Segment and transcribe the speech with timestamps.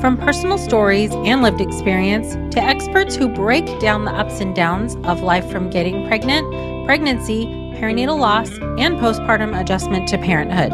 [0.00, 4.94] From personal stories and lived experience to experts who break down the ups and downs
[5.02, 10.70] of life from getting pregnant, pregnancy, perinatal loss, and postpartum adjustment to parenthood.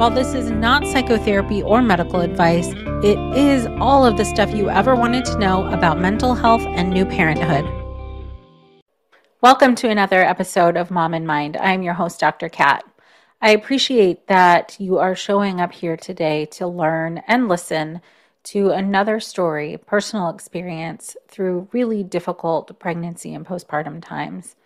[0.00, 2.66] While this is not psychotherapy or medical advice,
[3.04, 6.90] it is all of the stuff you ever wanted to know about mental health and
[6.90, 7.64] new parenthood.
[9.40, 11.56] Welcome to another episode of Mom in Mind.
[11.58, 12.48] I'm your host, Dr.
[12.48, 12.82] Kat.
[13.40, 18.00] I appreciate that you are showing up here today to learn and listen
[18.48, 24.56] to another story, personal experience through really difficult pregnancy and postpartum times.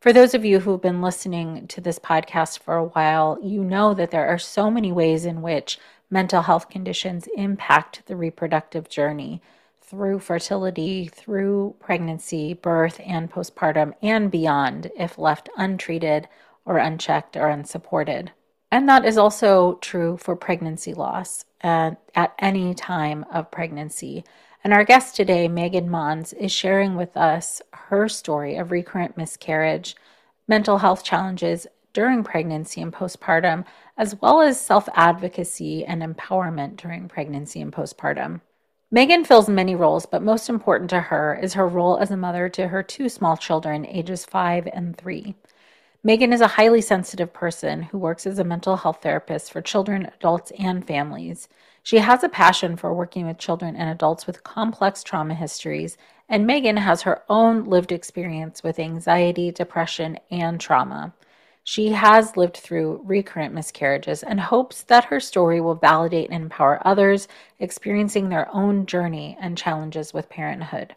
[0.00, 3.92] For those of you who've been listening to this podcast for a while, you know
[3.92, 5.78] that there are so many ways in which
[6.10, 9.42] mental health conditions impact the reproductive journey
[9.82, 16.28] through fertility, through pregnancy, birth, and postpartum, and beyond if left untreated
[16.64, 18.32] or unchecked or unsupported.
[18.70, 24.24] And that is also true for pregnancy loss at, at any time of pregnancy.
[24.64, 29.96] And our guest today, Megan Mons, is sharing with us her story of recurrent miscarriage,
[30.46, 33.64] mental health challenges during pregnancy and postpartum,
[33.96, 38.40] as well as self advocacy and empowerment during pregnancy and postpartum.
[38.90, 42.48] Megan fills many roles, but most important to her is her role as a mother
[42.50, 45.34] to her two small children, ages five and three.
[46.04, 50.10] Megan is a highly sensitive person who works as a mental health therapist for children,
[50.16, 51.48] adults, and families.
[51.84, 55.96] She has a passion for working with children and adults with complex trauma histories,
[56.28, 61.14] and Megan has her own lived experience with anxiety, depression, and trauma.
[61.62, 66.84] She has lived through recurrent miscarriages and hopes that her story will validate and empower
[66.84, 67.28] others
[67.60, 70.96] experiencing their own journey and challenges with parenthood.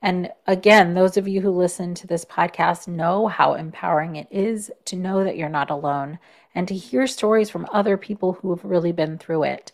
[0.00, 4.70] And again, those of you who listen to this podcast know how empowering it is
[4.86, 6.18] to know that you're not alone
[6.54, 9.72] and to hear stories from other people who have really been through it.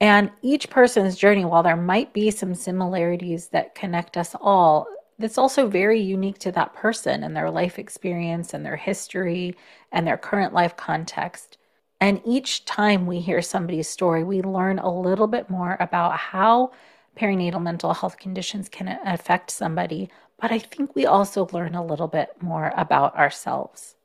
[0.00, 4.86] And each person's journey, while there might be some similarities that connect us all,
[5.18, 9.56] that's also very unique to that person and their life experience and their history
[9.92, 11.56] and their current life context.
[12.00, 16.72] And each time we hear somebody's story, we learn a little bit more about how
[17.16, 20.10] perinatal mental health conditions can affect somebody.
[20.40, 23.96] But I think we also learn a little bit more about ourselves.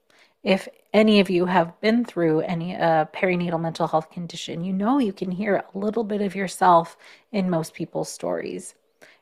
[0.43, 4.99] If any of you have been through any uh, perinatal mental health condition, you know
[4.99, 6.97] you can hear a little bit of yourself
[7.31, 8.75] in most people's stories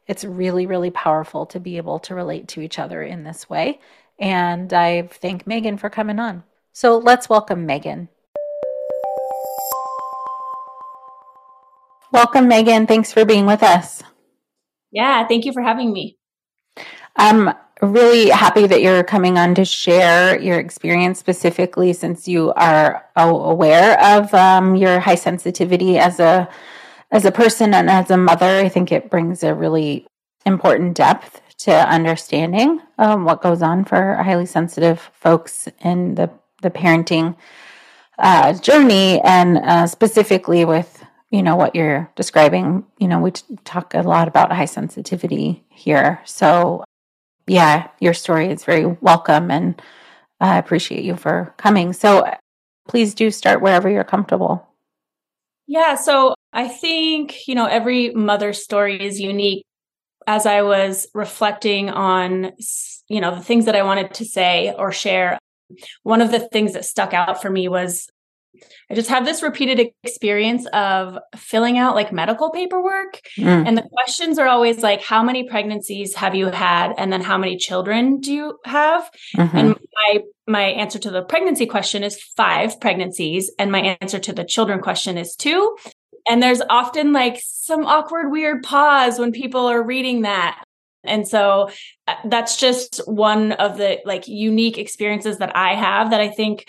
[0.07, 3.79] it's really, really powerful to be able to relate to each other in this way.
[4.19, 6.43] And I thank Megan for coming on.
[6.73, 8.09] So let's welcome Megan.
[12.15, 12.87] Welcome, Megan.
[12.87, 14.01] Thanks for being with us.
[14.89, 16.17] Yeah, thank you for having me.
[17.17, 23.05] I'm really happy that you're coming on to share your experience specifically since you are
[23.17, 26.47] aware of um, your high sensitivity as a
[27.11, 30.07] as a person and as a mother, I think it brings a really
[30.45, 36.71] important depth to understanding um, what goes on for highly sensitive folks in the the
[36.71, 37.35] parenting
[38.19, 41.04] uh, journey, and uh, specifically with
[41.35, 42.85] you know what you're describing.
[42.97, 43.31] You know, we
[43.65, 46.83] talk a lot about high sensitivity here, so
[47.47, 49.81] yeah, your story is very welcome, and
[50.39, 51.93] I appreciate you for coming.
[51.93, 52.25] So
[52.87, 54.67] please do start wherever you're comfortable.
[55.67, 59.65] Yeah, so I think, you know, every mother's story is unique.
[60.27, 62.53] as I was reflecting on,
[63.07, 65.37] you know, the things that I wanted to say or share,
[66.03, 68.09] one of the things that stuck out for me was
[68.89, 73.21] I just have this repeated experience of filling out like medical paperwork.
[73.37, 73.67] Mm.
[73.67, 76.93] And the questions are always like, how many pregnancies have you had?
[76.97, 79.09] And then how many children do you have?
[79.35, 79.57] Mm-hmm.
[79.57, 83.51] And my my answer to the pregnancy question is five pregnancies.
[83.57, 85.75] And my answer to the children question is two.
[86.27, 90.63] And there's often like some awkward, weird pause when people are reading that.
[91.03, 91.69] And so
[92.07, 96.67] uh, that's just one of the like unique experiences that I have that I think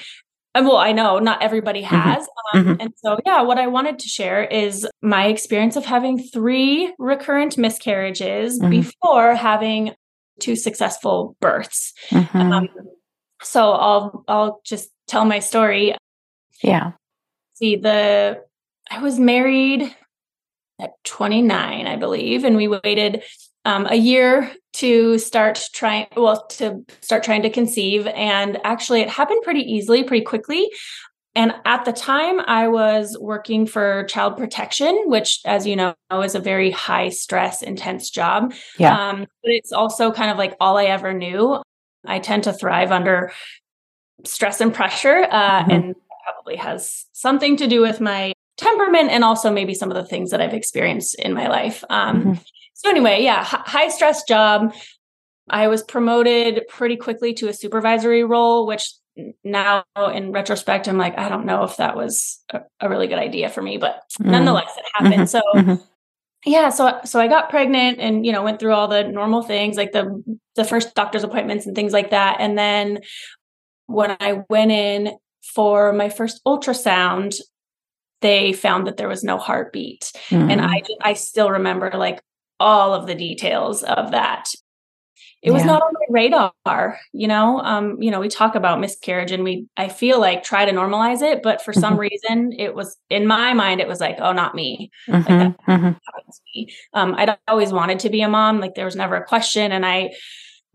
[0.61, 1.95] well, I know not everybody mm-hmm.
[1.95, 2.25] has.
[2.25, 2.59] Mm-hmm.
[2.59, 2.81] Um, mm-hmm.
[2.81, 7.59] And so, yeah, what I wanted to share is my experience of having three recurrent
[7.59, 8.71] miscarriages mm-hmm.
[8.71, 9.95] before having
[10.41, 11.93] two successful births.
[12.11, 12.53] Mm-hmm.
[12.53, 12.69] Um,
[13.43, 15.95] so I'll I'll just tell my story.
[16.63, 16.93] Yeah.
[17.55, 18.43] See the
[18.91, 19.95] I was married
[20.81, 23.23] at 29, I believe, and we waited
[23.67, 29.11] um, a year to start trying well to start trying to conceive and actually it
[29.11, 30.71] happened pretty easily pretty quickly
[31.35, 36.35] and at the time i was working for child protection which as you know is
[36.35, 38.97] a very high stress intense job yeah.
[38.97, 41.61] Um, but it's also kind of like all i ever knew
[42.07, 43.33] i tend to thrive under
[44.25, 45.71] stress and pressure uh, mm-hmm.
[45.71, 50.05] and probably has something to do with my temperament and also maybe some of the
[50.05, 52.33] things that i've experienced in my life um, mm-hmm.
[52.77, 54.75] So, anyway, yeah, high stress job.
[55.49, 58.93] I was promoted pretty quickly to a supervisory role, which
[59.43, 63.19] now in retrospect, I'm like, I don't know if that was a, a really good
[63.19, 64.31] idea for me, but mm-hmm.
[64.31, 65.15] nonetheless, it happened.
[65.15, 65.25] Mm-hmm.
[65.25, 65.83] So, mm-hmm.
[66.45, 69.79] yeah, so so I got pregnant and you know went through all the normal things
[69.79, 70.23] like the
[70.55, 73.01] the first doctor's appointments and things like that, and then
[73.87, 75.17] when I went in
[75.55, 77.37] for my first ultrasound,
[78.21, 80.61] they found that there was no heartbeat, and mm-hmm.
[80.61, 82.21] I I still remember like
[82.61, 84.49] all of the details of that
[85.43, 85.55] it yeah.
[85.55, 89.45] was not on my radar you know um you know we talk about miscarriage and
[89.45, 92.01] we i feel like try to normalize it but for some mm-hmm.
[92.01, 95.33] reason it was in my mind it was like oh not me mm-hmm.
[95.33, 96.31] like mm-hmm.
[96.55, 96.69] me.
[96.95, 99.85] um i always wanted to be a mom like there was never a question and
[99.85, 100.11] i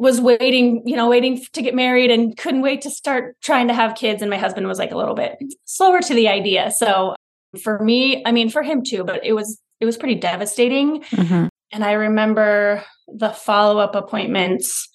[0.02, 3.74] was waiting, you know, waiting to get married and couldn't wait to start trying to
[3.76, 4.24] have kids.
[4.24, 6.72] And my husband was like a little bit slower to the idea.
[6.72, 7.14] So
[7.62, 11.04] for me, I mean, for him too, but it was, it was pretty devastating.
[11.04, 11.50] Mm-hmm.
[11.72, 14.90] And I remember the follow up appointments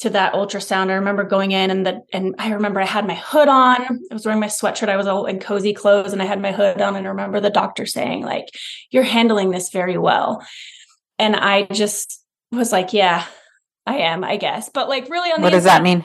[0.00, 0.90] to that ultrasound.
[0.90, 3.82] I remember going in and the and I remember I had my hood on.
[4.10, 4.88] I was wearing my sweatshirt.
[4.88, 6.96] I was all in cozy clothes and I had my hood on.
[6.96, 8.46] And I remember the doctor saying, like,
[8.90, 10.44] you're handling this very well.
[11.18, 12.22] And I just
[12.52, 13.24] was like, yeah,
[13.86, 14.68] I am, I guess.
[14.68, 16.04] But like really on the What does that mean?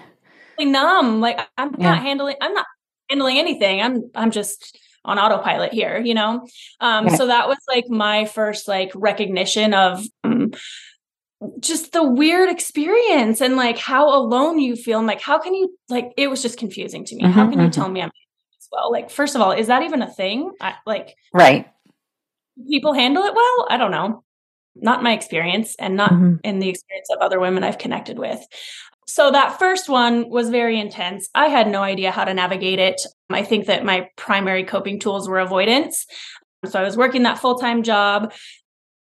[0.60, 1.20] Numb.
[1.20, 1.92] Like I'm yeah.
[1.92, 2.66] not handling, I'm not
[3.10, 3.82] handling anything.
[3.82, 6.46] I'm I'm just on autopilot here, you know?
[6.80, 10.52] Um, so that was like my first like recognition of um,
[11.60, 15.00] just the weird experience and like how alone you feel.
[15.00, 17.24] And like, how can you like, it was just confusing to me.
[17.24, 17.66] Mm-hmm, how can mm-hmm.
[17.66, 18.92] you tell me I'm as well?
[18.92, 20.52] Like, first of all, is that even a thing?
[20.62, 21.68] I, like, right.
[22.68, 23.68] People handle it well.
[23.70, 24.24] I don't know
[24.82, 26.36] not my experience and not mm-hmm.
[26.44, 28.40] in the experience of other women I've connected with.
[29.10, 31.30] So that first one was very intense.
[31.34, 33.02] I had no idea how to navigate it.
[33.32, 36.06] I think that my primary coping tools were avoidance.
[36.68, 38.32] So I was working that full time job.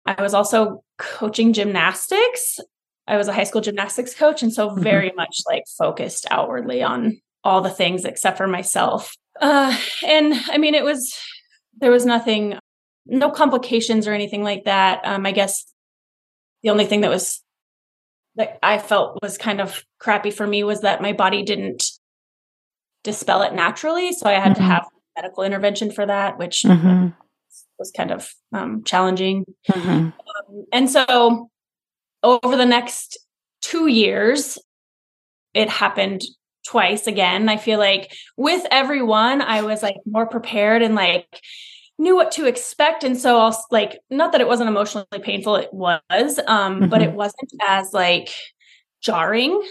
[0.05, 2.59] I was also coaching gymnastics.
[3.07, 4.43] I was a high school gymnastics coach.
[4.43, 4.83] And so mm-hmm.
[4.83, 5.15] very mm-hmm.
[5.15, 9.15] much like focused outwardly on all the things except for myself.
[9.39, 11.17] Uh, and I mean, it was,
[11.79, 12.59] there was nothing,
[13.05, 14.99] no complications or anything like that.
[15.05, 15.63] Um, I guess
[16.61, 17.41] the only thing that was
[18.35, 21.91] that I felt was kind of crappy for me was that my body didn't
[23.03, 24.11] dispel it naturally.
[24.13, 24.61] So I had mm-hmm.
[24.61, 24.85] to have
[25.15, 27.09] medical intervention for that, which mm-hmm.
[27.77, 29.45] was kind of um, challenging.
[29.69, 29.89] Mm-hmm.
[29.89, 31.49] Um, and so
[32.23, 33.19] over the next
[33.61, 34.57] two years,
[35.53, 36.23] it happened
[36.65, 37.49] twice again.
[37.49, 41.27] I feel like with everyone, I was like more prepared and like
[41.99, 45.73] knew what to expect and so i'll like not that it wasn't emotionally painful it
[45.73, 46.89] was um mm-hmm.
[46.89, 48.29] but it wasn't as like
[49.01, 49.61] jarring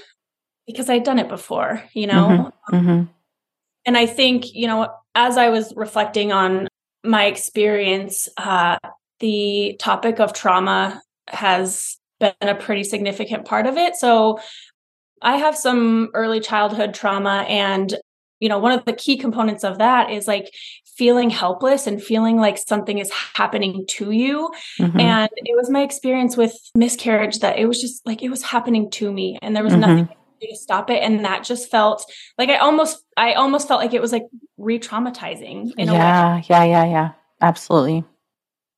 [0.66, 2.76] because i'd done it before you know mm-hmm.
[2.76, 3.12] Mm-hmm.
[3.86, 6.68] and i think you know as i was reflecting on
[7.04, 8.78] my experience uh
[9.18, 14.38] the topic of trauma has been a pretty significant part of it so
[15.22, 17.96] i have some early childhood trauma and
[18.42, 20.52] you know one of the key components of that is like
[20.96, 24.50] feeling helpless and feeling like something is happening to you.
[24.78, 25.00] Mm-hmm.
[25.00, 28.90] and it was my experience with miscarriage that it was just like it was happening
[28.90, 29.80] to me and there was mm-hmm.
[29.82, 30.08] nothing
[30.40, 31.00] to stop it.
[31.02, 32.04] And that just felt
[32.36, 34.26] like i almost i almost felt like it was like
[34.58, 36.44] re-traumatizing in yeah, a way.
[36.50, 37.10] Yeah yeah yeah.
[37.40, 38.04] Absolutely.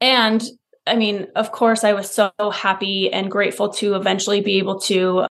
[0.01, 0.43] And
[0.87, 5.27] I mean, of course, I was so happy and grateful to eventually be able to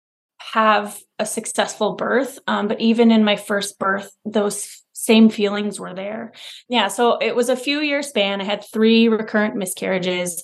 [0.51, 2.39] have a successful birth.
[2.48, 6.34] Um, but even in my first birth, those same feelings were there.
[6.67, 6.89] Yeah.
[6.89, 8.41] So it was a few year span.
[8.41, 10.43] I had three recurrent miscarriages.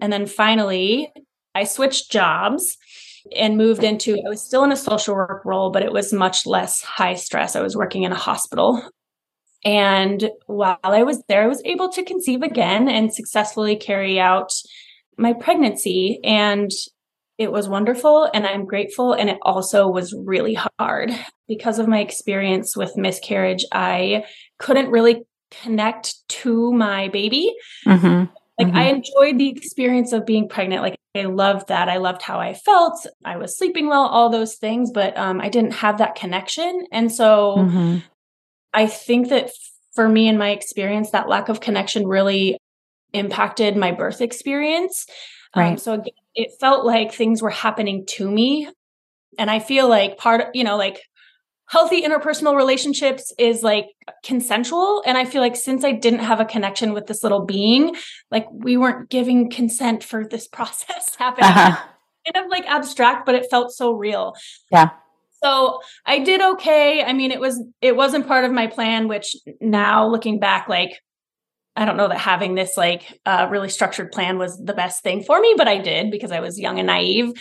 [0.00, 1.10] And then finally,
[1.54, 2.76] I switched jobs
[3.34, 6.44] and moved into, I was still in a social work role, but it was much
[6.44, 7.56] less high stress.
[7.56, 8.82] I was working in a hospital.
[9.64, 14.52] And while I was there, I was able to conceive again and successfully carry out
[15.16, 16.20] my pregnancy.
[16.24, 16.70] And
[17.42, 19.12] it was wonderful and I'm grateful.
[19.12, 21.10] And it also was really hard
[21.48, 23.64] because of my experience with miscarriage.
[23.72, 24.24] I
[24.58, 27.54] couldn't really connect to my baby.
[27.86, 28.32] Mm-hmm.
[28.58, 28.76] Like mm-hmm.
[28.76, 30.82] I enjoyed the experience of being pregnant.
[30.82, 31.88] Like I loved that.
[31.88, 33.06] I loved how I felt.
[33.24, 36.86] I was sleeping well, all those things, but um, I didn't have that connection.
[36.92, 37.98] And so mm-hmm.
[38.72, 39.50] I think that
[39.94, 42.56] for me in my experience, that lack of connection really
[43.12, 45.06] impacted my birth experience.
[45.54, 45.72] Um, right.
[45.72, 46.02] Um, so
[46.34, 48.68] it felt like things were happening to me.
[49.38, 51.02] And I feel like part of, you know, like
[51.68, 53.86] healthy interpersonal relationships is like
[54.22, 55.02] consensual.
[55.06, 57.96] And I feel like since I didn't have a connection with this little being,
[58.30, 61.50] like we weren't giving consent for this process happening.
[61.50, 61.88] Uh-huh.
[62.32, 64.34] Kind of like abstract, but it felt so real.
[64.70, 64.90] Yeah.
[65.42, 67.02] So I did okay.
[67.02, 71.00] I mean, it was it wasn't part of my plan, which now looking back, like
[71.74, 75.22] I don't know that having this like uh, really structured plan was the best thing
[75.22, 77.32] for me, but I did because I was young and naive.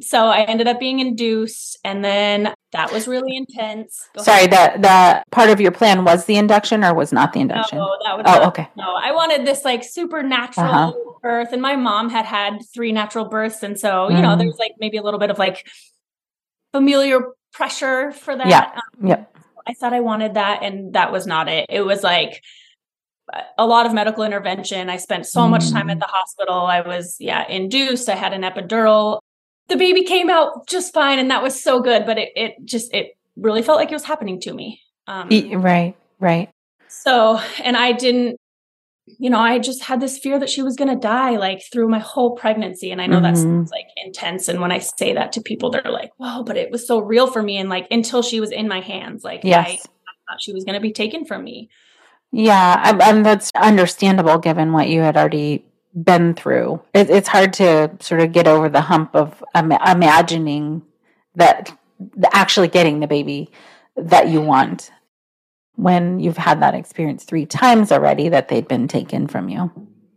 [0.00, 4.08] So I ended up being induced, and then that was really intense.
[4.16, 4.82] Go Sorry, ahead.
[4.82, 7.78] the the part of your plan was the induction, or was not the induction?
[7.78, 8.24] No, that was.
[8.26, 8.68] Oh, not, okay.
[8.74, 10.92] No, I wanted this like supernatural uh-huh.
[11.20, 14.22] birth, and my mom had had three natural births, and so you mm.
[14.22, 15.68] know, there's like maybe a little bit of like
[16.72, 17.20] familiar
[17.52, 18.48] pressure for that.
[18.48, 18.70] Yeah.
[18.74, 19.36] Um, yep.
[19.66, 21.66] I thought I wanted that, and that was not it.
[21.68, 22.42] It was like
[23.58, 24.90] a lot of medical intervention.
[24.90, 26.00] I spent so much time at mm.
[26.00, 26.54] the hospital.
[26.54, 28.08] I was, yeah, induced.
[28.08, 29.20] I had an epidural.
[29.68, 32.04] The baby came out just fine, and that was so good.
[32.04, 34.80] But it, it just, it really felt like it was happening to me.
[35.06, 35.28] Um,
[35.62, 36.50] right, right.
[36.88, 38.38] So, and I didn't,
[39.06, 41.88] you know, I just had this fear that she was going to die like through
[41.88, 42.90] my whole pregnancy.
[42.90, 43.58] And I know mm-hmm.
[43.60, 44.46] that's like intense.
[44.46, 47.26] And when I say that to people, they're like, whoa, but it was so real
[47.26, 47.56] for me.
[47.56, 49.66] And like until she was in my hands, like yes.
[49.66, 51.68] I, I thought she was going to be taken from me.
[52.32, 56.80] Yeah, and that's understandable given what you had already been through.
[56.94, 60.82] It, it's hard to sort of get over the hump of um, imagining
[61.34, 61.76] that
[62.32, 63.50] actually getting the baby
[63.96, 64.90] that you want
[65.74, 69.70] when you've had that experience three times already that they'd been taken from you.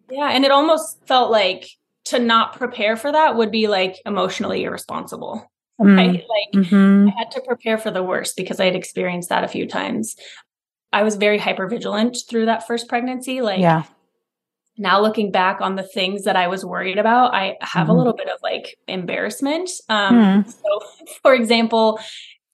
[0.10, 1.68] Yeah, and it almost felt like
[2.06, 5.52] to not prepare for that would be like emotionally irresponsible.
[5.82, 5.98] Mm.
[5.98, 6.24] Right?
[6.30, 7.10] Like mm-hmm.
[7.10, 10.16] I had to prepare for the worst because I had experienced that a few times.
[10.96, 13.42] I was very hyper vigilant through that first pregnancy.
[13.42, 13.84] Like, yeah.
[14.78, 17.90] Now looking back on the things that I was worried about, I have mm-hmm.
[17.90, 19.70] a little bit of like embarrassment.
[19.90, 20.50] Um, mm.
[20.50, 22.00] So, for example,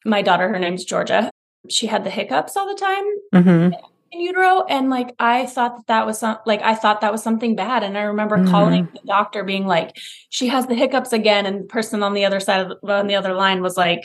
[0.06, 1.30] my daughter, her name's Georgia.
[1.70, 3.04] She had the hiccups all the time
[3.44, 3.74] mm-hmm.
[4.12, 7.22] in utero, and like I thought that that was some, like I thought that was
[7.22, 7.84] something bad.
[7.84, 8.50] And I remember mm-hmm.
[8.50, 9.96] calling the doctor, being like,
[10.30, 13.06] "She has the hiccups again," and the person on the other side of the, on
[13.06, 14.04] the other line was like,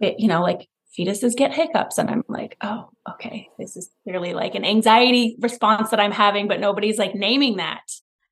[0.00, 1.98] it, you know, like fetuses get hiccups.
[1.98, 6.48] And I'm like, oh, okay, this is clearly like an anxiety response that I'm having,
[6.48, 7.82] but nobody's like naming that.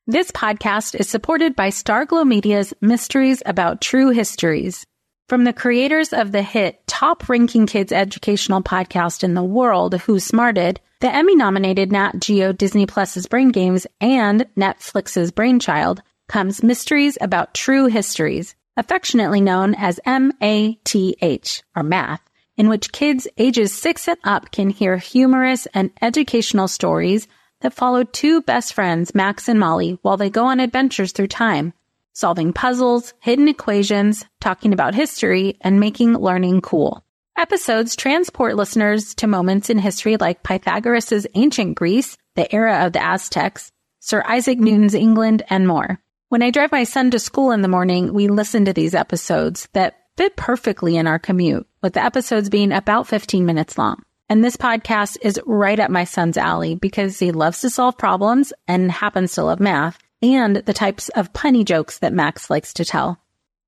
[0.06, 4.86] This podcast is supported by Starglow Media's Mysteries About True Histories.
[5.28, 10.20] From the creators of the hit top ranking kids educational podcast in the world, Who
[10.20, 17.18] Smarted, the Emmy nominated Nat Geo Disney Plus's Brain Games and Netflix's Brainchild, comes Mysteries
[17.20, 22.25] About True Histories, affectionately known as MATH, or math
[22.56, 27.28] in which kids ages six and up can hear humorous and educational stories
[27.60, 31.72] that follow two best friends, Max and Molly, while they go on adventures through time,
[32.12, 37.04] solving puzzles, hidden equations, talking about history, and making learning cool.
[37.36, 43.02] Episodes transport listeners to moments in history like Pythagoras' ancient Greece, the era of the
[43.02, 43.70] Aztecs,
[44.00, 46.00] Sir Isaac Newton's England, and more.
[46.28, 49.68] When I drive my son to school in the morning, we listen to these episodes
[49.74, 54.02] that fit perfectly in our commute, with the episodes being about 15 minutes long.
[54.28, 58.52] And this podcast is right up my son's alley because he loves to solve problems
[58.66, 62.84] and happens to love math and the types of punny jokes that Max likes to
[62.84, 63.20] tell.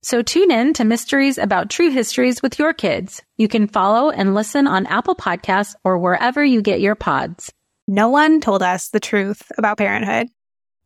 [0.03, 3.23] So tune in to Mysteries About True Histories with your kids.
[3.37, 7.53] You can follow and listen on Apple Podcasts or wherever you get your pods.
[7.87, 10.27] No one told us the truth about parenthood.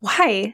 [0.01, 0.53] Why?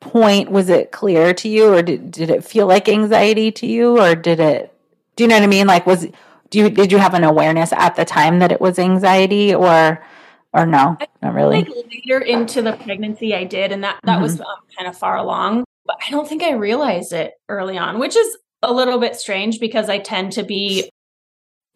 [0.00, 4.00] point, was it clear to you, or did, did it feel like anxiety to you,
[4.00, 4.72] or did it,
[5.16, 5.66] do you know what I mean?
[5.66, 6.06] Like, was,
[6.50, 10.02] do you, did you have an awareness at the time that it was anxiety, or,
[10.52, 11.62] or no, not really.
[11.62, 14.22] Like later into the pregnancy, I did, and that that mm-hmm.
[14.22, 15.64] was um, kind of far along.
[15.84, 19.60] But I don't think I realized it early on, which is a little bit strange
[19.60, 20.90] because I tend to be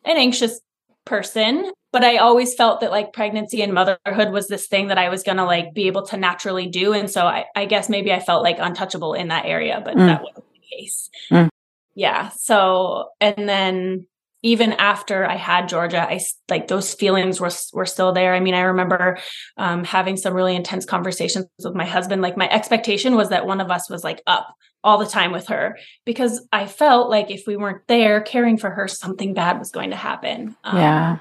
[0.05, 0.61] an anxious
[1.05, 1.71] person.
[1.93, 5.23] But I always felt that like pregnancy and motherhood was this thing that I was
[5.23, 8.43] gonna like be able to naturally do, and so I, I guess maybe I felt
[8.43, 10.07] like untouchable in that area, but mm.
[10.07, 11.11] that wasn't the case.
[11.31, 11.49] Mm.
[11.95, 12.31] Yeah.
[12.31, 14.07] So and then
[14.43, 18.35] even after I had Georgia, I like those feelings were were still there.
[18.35, 19.19] I mean, I remember
[19.57, 22.23] um, having some really intense conversations with my husband.
[22.23, 25.49] Like my expectation was that one of us was like up all the time with
[25.49, 29.71] her because I felt like if we weren't there caring for her, something bad was
[29.71, 30.57] going to happen.
[30.65, 31.19] Um, yeah,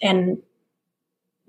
[0.00, 0.38] and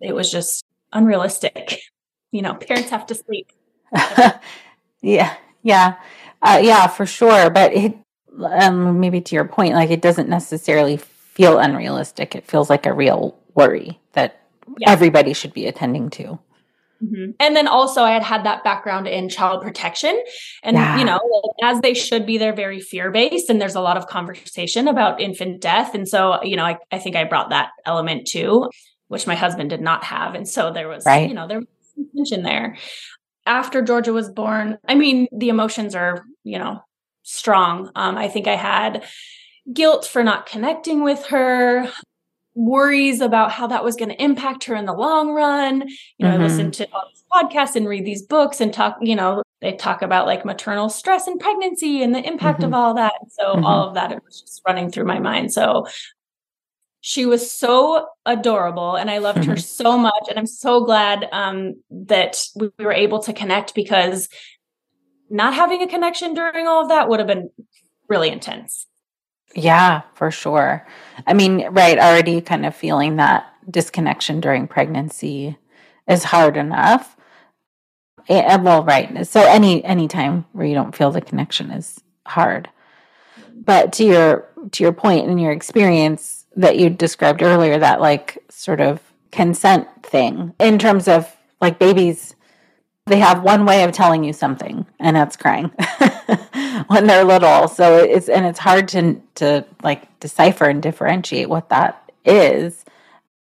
[0.02, 1.80] it was just unrealistic.
[2.30, 3.50] You know, parents have to sleep.
[5.02, 5.96] yeah, yeah,
[6.42, 7.50] uh, yeah, for sure.
[7.50, 7.98] But it
[8.44, 12.36] um, maybe to your point, like it doesn't necessarily feel unrealistic.
[12.36, 14.42] It feels like a real worry that
[14.78, 14.92] yeah.
[14.92, 16.40] everybody should be attending to.
[17.04, 17.32] Mm-hmm.
[17.40, 20.22] And then also, I had had that background in child protection.
[20.64, 20.98] And, yeah.
[20.98, 21.20] you know,
[21.64, 23.50] as they should be, they're very fear based.
[23.50, 25.94] And there's a lot of conversation about infant death.
[25.94, 28.70] And so, you know, I, I think I brought that element too,
[29.08, 30.36] which my husband did not have.
[30.36, 31.30] And so there was, right.
[31.30, 31.68] you know, there was
[32.16, 32.78] tension there.
[33.46, 36.80] After Georgia was born, I mean, the emotions are, you know,
[37.24, 37.92] strong.
[37.96, 39.06] Um, I think I had
[39.72, 41.92] guilt for not connecting with her,
[42.58, 45.88] worries about how that was going to impact her in the long run.
[45.88, 46.42] You know, mm-hmm.
[46.42, 49.74] I listened to all these podcasts and read these books and talk, you know, they
[49.74, 52.68] talk about like maternal stress and pregnancy and the impact mm-hmm.
[52.68, 53.14] of all that.
[53.30, 53.64] So mm-hmm.
[53.64, 55.54] all of that it was just running through my mind.
[55.54, 55.86] So
[57.02, 59.60] she was so adorable and I loved her mm-hmm.
[59.60, 60.26] so much.
[60.28, 64.30] And I'm so glad um, that we were able to connect because
[65.30, 67.52] not having a connection during all of that would have been
[68.10, 68.88] really intense.
[69.56, 70.86] Yeah, for sure.
[71.26, 75.58] I mean, right, already kind of feeling that disconnection during pregnancy
[76.08, 77.16] is hard enough.
[78.30, 79.26] And, well, right.
[79.26, 82.70] So any any time where you don't feel the connection is hard.
[83.56, 88.44] But to your to your point and your experience that you described earlier, that like
[88.50, 92.36] sort of consent thing in terms of like babies
[93.08, 95.72] they have one way of telling you something and that's crying
[96.88, 97.68] when they're little.
[97.68, 102.86] So it's and it's hard to to like decipher and differentiate what that is.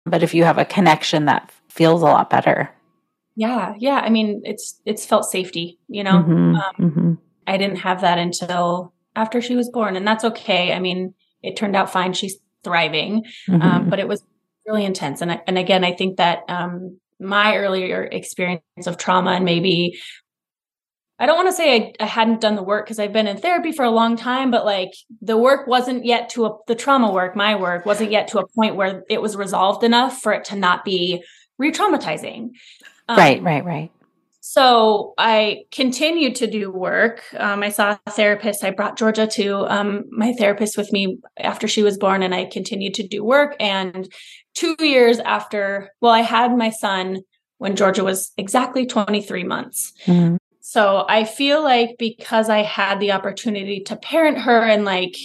[0.06, 2.72] But if you have a connection that feels a lot better.
[3.36, 4.02] Yeah yeah.
[4.04, 6.24] I mean it's it's felt safety you know?
[6.24, 7.14] Mm-hmm, um, mm-hmm.
[7.48, 10.74] i didn't have that until after she was born and that's okay.
[10.74, 12.14] I mean it turned out fine.
[12.14, 13.26] She's thriving.
[13.50, 13.62] Mm-hmm.
[13.62, 14.24] um, but it was
[14.66, 15.22] really intense.
[15.22, 20.00] And I, and again i think that um, my earlier experience of trauma and maybe
[21.22, 23.38] I don't want to say I, I hadn't done the work because I've been in
[23.38, 24.90] therapy for a long time, but like
[25.22, 28.48] the work wasn't yet to a, the trauma work, my work wasn't yet to a
[28.48, 31.24] point where it was resolved enough for it to not be
[31.60, 32.50] re traumatizing.
[33.08, 33.92] Um, right, right, right.
[34.40, 37.24] So I continued to do work.
[37.38, 38.64] Um, I saw a therapist.
[38.64, 42.46] I brought Georgia to um, my therapist with me after she was born, and I
[42.46, 43.56] continued to do work.
[43.60, 44.12] And
[44.54, 47.22] two years after, well, I had my son
[47.58, 49.94] when Georgia was exactly 23 months.
[50.06, 50.38] Mm-hmm.
[50.62, 55.16] So I feel like because I had the opportunity to parent her and like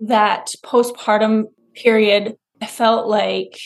[0.00, 3.58] that postpartum period, I felt like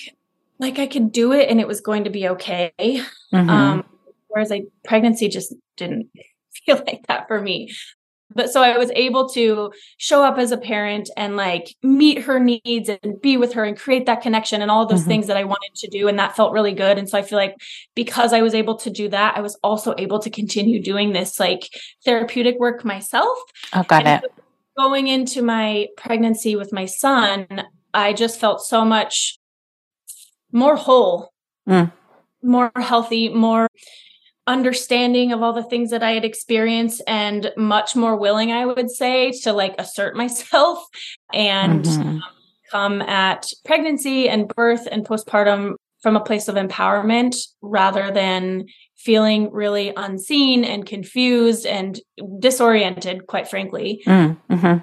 [0.59, 2.73] like I could do it and it was going to be okay.
[2.79, 3.51] Mm-hmm.
[3.51, 3.85] Um,
[4.29, 6.11] whereas like pregnancy just didn't
[6.67, 7.73] feel like that for me
[8.35, 12.38] but so I was able to show up as a parent and like meet her
[12.38, 15.09] needs and be with her and create that connection and all those mm-hmm.
[15.09, 16.09] things that I wanted to do.
[16.09, 16.99] And that felt really good.
[16.99, 17.57] And so I feel like
[17.95, 21.38] because I was able to do that, I was also able to continue doing this
[21.38, 21.68] like
[22.05, 23.38] therapeutic work myself.
[23.73, 24.33] Oh, got and it.
[24.77, 27.47] Going into my pregnancy with my son,
[27.92, 29.38] I just felt so much
[30.51, 31.33] more whole.
[31.68, 31.92] Mm.
[32.42, 33.68] more healthy, more
[34.47, 38.91] understanding of all the things that I had experienced and much more willing, I would
[38.91, 40.85] say, to like assert myself
[41.33, 42.09] and mm-hmm.
[42.09, 42.23] um,
[42.71, 49.51] come at pregnancy and birth and postpartum from a place of empowerment rather than feeling
[49.53, 52.01] really unseen and confused and
[52.41, 54.03] disoriented, quite frankly.
[54.07, 54.79] Mm-hmm.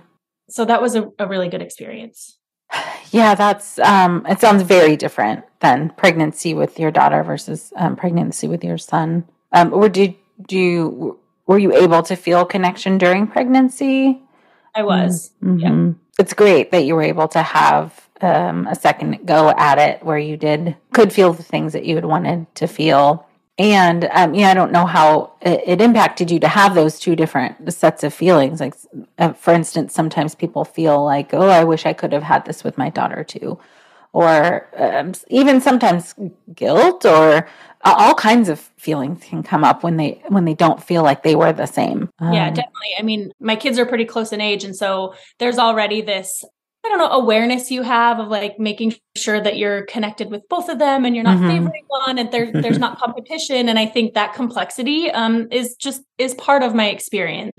[0.49, 2.37] So that was a, a really good experience.
[3.11, 8.47] Yeah, that's um it sounds very different than pregnancy with your daughter versus um, pregnancy
[8.47, 9.27] with your son.
[9.51, 10.15] Um or did
[10.47, 14.21] do you were you able to feel connection during pregnancy?
[14.75, 15.31] I was.
[15.43, 15.59] Mm-hmm.
[15.59, 15.93] Yeah.
[16.19, 20.17] It's great that you were able to have um, a second go at it where
[20.17, 23.25] you did could feel the things that you had wanted to feel
[23.59, 27.13] and um, yeah, I don't know how it, it, impacted you to have those two
[27.17, 28.61] different sets of feelings.
[28.61, 28.73] Like,
[29.17, 32.63] uh, for instance, sometimes people feel like, "Oh, I wish I could have had this
[32.63, 33.59] with my daughter too,"
[34.13, 36.15] or um, even sometimes
[36.53, 37.47] guilt or
[37.85, 41.23] uh, all kinds of feelings can come up when they when they don't feel like
[41.23, 42.09] they were the same.
[42.19, 42.95] Um, yeah, definitely.
[42.97, 46.43] I mean, my kids are pretty close in age, and so there's already this
[46.85, 50.69] I don't know, awareness you have of like making sure that you're connected with both
[50.69, 51.49] of them and you're not mm-hmm.
[51.49, 53.67] favoring one and there, there's not competition.
[53.67, 57.51] And I think that complexity um, is just is part of my experience.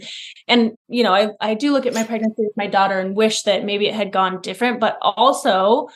[0.48, 3.42] And, you know, I, I do look at my pregnancy with my daughter and wish
[3.42, 5.88] that maybe it had gone different, but also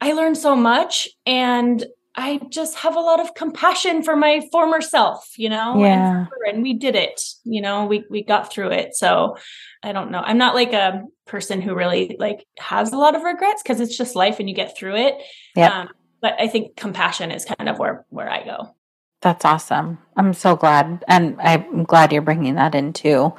[0.00, 1.84] I learned so much and
[2.16, 6.18] I just have a lot of compassion for my former self, you know, yeah.
[6.18, 8.94] and, and we did it, you know, we, we got through it.
[8.94, 9.36] So
[9.82, 10.20] I don't know.
[10.20, 13.96] I'm not like a person who really like has a lot of regrets because it's
[13.96, 15.14] just life and you get through it.
[15.56, 15.80] Yeah.
[15.80, 15.88] Um,
[16.20, 18.74] but I think compassion is kind of where, where I go.
[19.20, 19.98] That's awesome.
[20.16, 21.04] I'm so glad.
[21.08, 23.34] And I'm glad you're bringing that in too,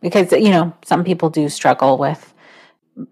[0.00, 2.33] because, you know, some people do struggle with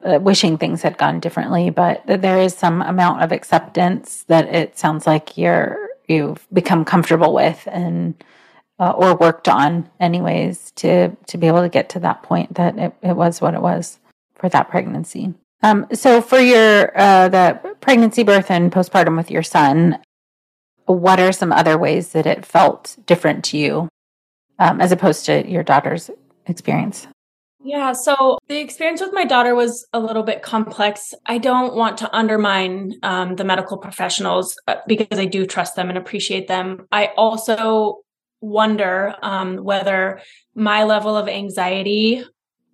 [0.04, 4.78] uh, wishing things had gone differently, but there is some amount of acceptance that it
[4.78, 8.22] sounds like you're you've become comfortable with and
[8.78, 12.78] uh, or worked on anyways to to be able to get to that point that
[12.78, 13.98] it, it was what it was
[14.34, 15.34] for that pregnancy.
[15.62, 19.98] Um, so for your uh, the pregnancy, birth, and postpartum with your son,
[20.86, 23.88] what are some other ways that it felt different to you
[24.58, 26.10] um, as opposed to your daughter's
[26.46, 27.06] experience?
[27.64, 31.14] Yeah, so the experience with my daughter was a little bit complex.
[31.26, 35.88] I don't want to undermine um, the medical professionals uh, because I do trust them
[35.88, 36.86] and appreciate them.
[36.90, 38.00] I also
[38.40, 40.20] wonder um, whether
[40.54, 42.24] my level of anxiety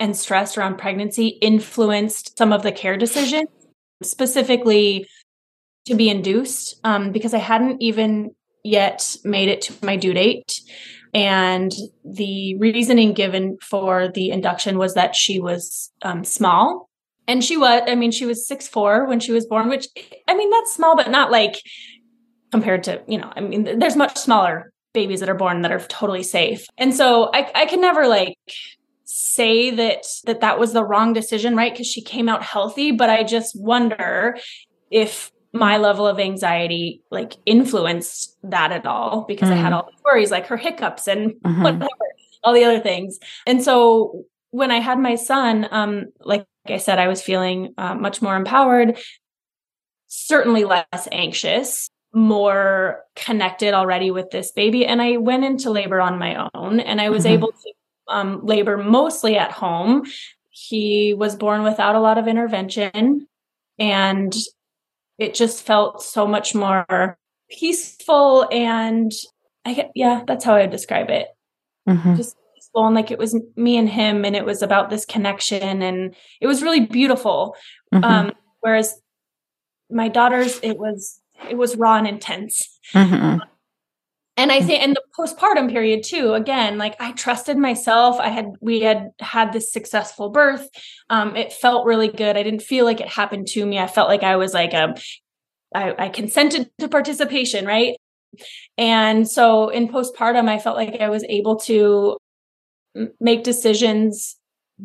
[0.01, 3.49] and stress around pregnancy influenced some of the care decisions,
[4.03, 5.07] specifically
[5.87, 8.31] to be induced, um, because I hadn't even
[8.65, 10.61] yet made it to my due date.
[11.15, 11.73] And
[12.05, 16.89] the reasoning given for the induction was that she was um, small.
[17.27, 19.87] And she was, I mean, she was six four when she was born, which,
[20.27, 21.61] I mean, that's small, but not like
[22.51, 25.81] compared to, you know, I mean, there's much smaller babies that are born that are
[25.81, 26.67] totally safe.
[26.79, 28.37] And so I, I can never like
[29.05, 33.09] say that that that was the wrong decision right because she came out healthy but
[33.09, 34.37] i just wonder
[34.91, 39.59] if my level of anxiety like influenced that at all because mm-hmm.
[39.59, 39.77] I had mm.
[39.77, 41.63] all the worries like her hiccups and mm-hmm.
[41.63, 41.89] whatever,
[42.43, 43.19] all the other things.
[43.47, 47.95] And so when I had my son, um, like I said, I was feeling uh,
[47.95, 48.99] much more empowered,
[50.07, 54.87] certainly less anxious, more connected already with this baby.
[54.87, 57.35] And I went into labor on my own and I was mm-hmm.
[57.35, 57.73] able to
[58.09, 60.05] um, labor mostly at home.
[60.51, 63.29] He was born without a lot of intervention.
[63.79, 64.35] And
[65.19, 67.19] it just felt so much more
[67.51, 69.13] peaceful and
[69.65, 71.29] I yeah, that's how I would describe it.
[71.89, 72.17] Mm-hmm.
[72.17, 75.83] Just peaceful and like it was me and him and it was about this connection
[75.83, 77.57] and it was really beautiful.
[77.93, 78.05] Mm-hmm.
[78.05, 79.01] Um, whereas
[79.91, 82.79] my daughter's it was it was raw and intense.
[82.95, 83.41] Mm-hmm.
[84.39, 88.21] And I think in the postpartum period too, again, like I trusted myself.
[88.21, 90.69] I had, we had had this successful birth.
[91.11, 92.37] Um, it felt really good.
[92.37, 93.81] I didn't feel like it happened to me.
[93.81, 94.95] I felt like I was like a,
[95.75, 97.97] I, I consented to participation, right?
[98.77, 102.17] And so in postpartum, I felt like I was able to
[103.19, 104.37] make decisions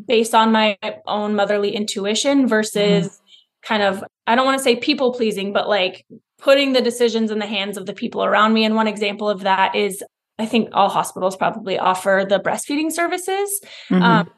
[0.08, 3.20] based on my own motherly intuition versus mm.
[3.62, 6.08] kind of, I don't want to say people pleasing, but like
[6.44, 8.66] putting the decisions in the hands of the people around me.
[8.66, 10.04] And one example of that is
[10.38, 13.62] I think all hospitals probably offer the breastfeeding services.
[13.90, 14.04] Mm-hmm.
[14.04, 14.30] Um,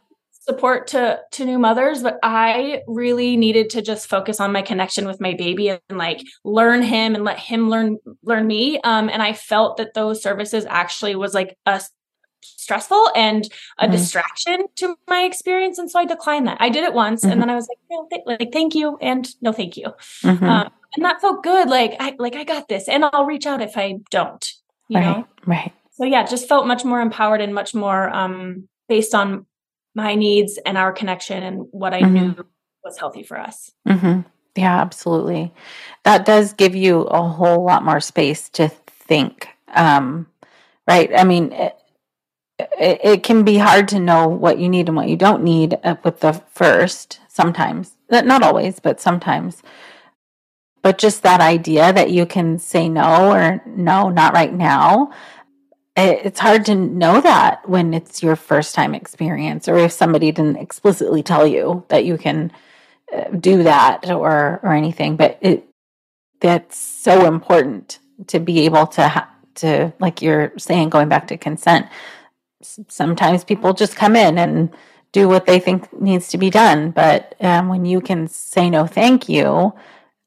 [0.41, 5.07] support to to new mothers but i really needed to just focus on my connection
[5.07, 9.23] with my baby and like learn him and let him learn learn me um and
[9.23, 11.81] i felt that those services actually was like a
[12.43, 13.45] stressful and
[13.79, 13.93] a mm-hmm.
[13.93, 17.31] distraction to my experience and so i declined that i did it once mm-hmm.
[17.31, 19.91] and then i was like no th- like thank you and no thank you
[20.21, 20.45] mm-hmm.
[20.45, 21.69] um, and that felt good.
[21.69, 24.45] Like I like I got this, and I'll reach out if I don't.
[24.87, 25.73] You right, know, right.
[25.91, 29.45] So yeah, just felt much more empowered and much more um, based on
[29.95, 32.13] my needs and our connection and what I mm-hmm.
[32.13, 32.45] knew
[32.83, 33.71] was healthy for us.
[33.87, 34.21] Mm-hmm.
[34.55, 35.53] Yeah, absolutely.
[36.03, 39.47] That does give you a whole lot more space to think.
[39.73, 40.27] Um,
[40.87, 41.09] right.
[41.15, 41.51] I mean.
[41.51, 41.77] It,
[42.57, 45.77] it, it, can be hard to know what you need and what you don't need
[45.83, 49.61] uh, with the first sometimes not always but sometimes
[50.85, 55.11] but just that idea that you can say no or no not right now
[55.97, 60.57] it's hard to know that when it's your first time experience or if somebody didn't
[60.57, 62.51] explicitly tell you that you can
[63.11, 65.67] uh, do that or or anything but it
[66.39, 71.35] that's so important to be able to ha- to like you're saying going back to
[71.35, 71.87] consent
[72.61, 74.69] sometimes people just come in and
[75.11, 76.91] do what they think needs to be done.
[76.91, 79.73] But um, when you can say no, thank you,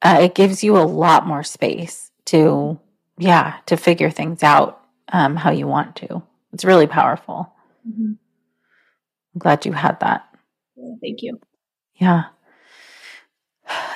[0.02, 2.78] uh, it gives you a lot more space to,
[3.16, 6.22] yeah, to figure things out um, how you want to.
[6.52, 7.52] It's really powerful.
[7.88, 8.12] Mm-hmm.
[8.12, 10.28] I'm glad you had that.
[11.00, 11.40] Thank you.
[11.96, 12.24] Yeah.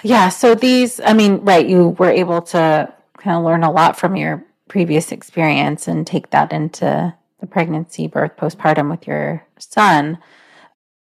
[0.03, 0.29] Yeah.
[0.29, 4.17] So these, I mean, right, you were able to kind of learn a lot from
[4.17, 10.19] your previous experience and take that into the pregnancy, birth, postpartum with your son.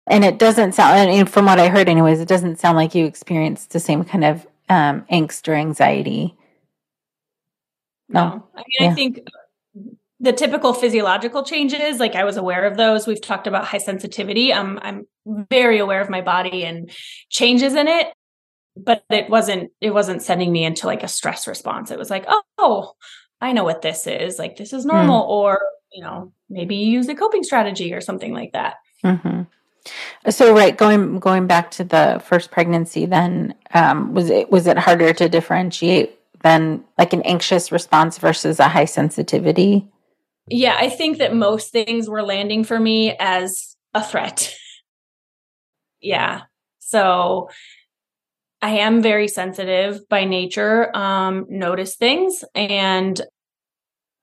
[0.08, 2.96] And it doesn't sound, I mean, from what I heard, anyways, it doesn't sound like
[2.96, 6.36] you experienced the same kind of um, angst or anxiety.
[8.08, 8.90] No, I mean, yeah.
[8.90, 9.28] I think
[10.20, 13.08] the typical physiological changes, like I was aware of those.
[13.08, 14.52] We've talked about high sensitivity.
[14.52, 15.08] Um, I'm
[15.50, 16.92] very aware of my body and
[17.30, 18.08] changes in it,
[18.76, 19.72] but it wasn't.
[19.80, 21.92] It wasn't sending me into like a stress response.
[21.92, 22.26] It was like,
[22.58, 22.94] oh,
[23.42, 24.40] I know what this is.
[24.40, 25.30] Like this is normal, mm.
[25.30, 28.76] or you know, maybe use a coping strategy or something like that.
[29.04, 29.44] Mm-hmm.
[30.30, 34.78] So, right, going going back to the first pregnancy, then um, was it was it
[34.78, 39.88] harder to differentiate than like an anxious response versus a high sensitivity?
[40.48, 44.54] Yeah, I think that most things were landing for me as a threat.
[46.02, 46.42] yeah,
[46.80, 47.50] so
[48.62, 50.96] I am very sensitive by nature.
[50.96, 53.20] Um, notice things, and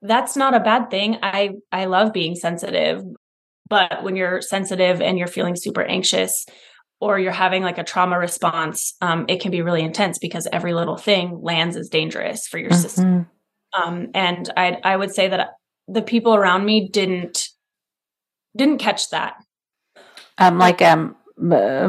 [0.02, 1.18] that's not a bad thing.
[1.22, 3.02] I I love being sensitive,
[3.68, 6.46] but when you're sensitive and you're feeling super anxious
[7.00, 10.72] or you're having like a trauma response, um, it can be really intense because every
[10.72, 12.80] little thing lands as dangerous for your mm-hmm.
[12.80, 13.26] system.
[13.76, 15.50] Um, and I I would say that
[15.88, 17.48] the people around me didn't
[18.56, 19.34] didn't catch that.
[20.38, 21.16] Um, like um,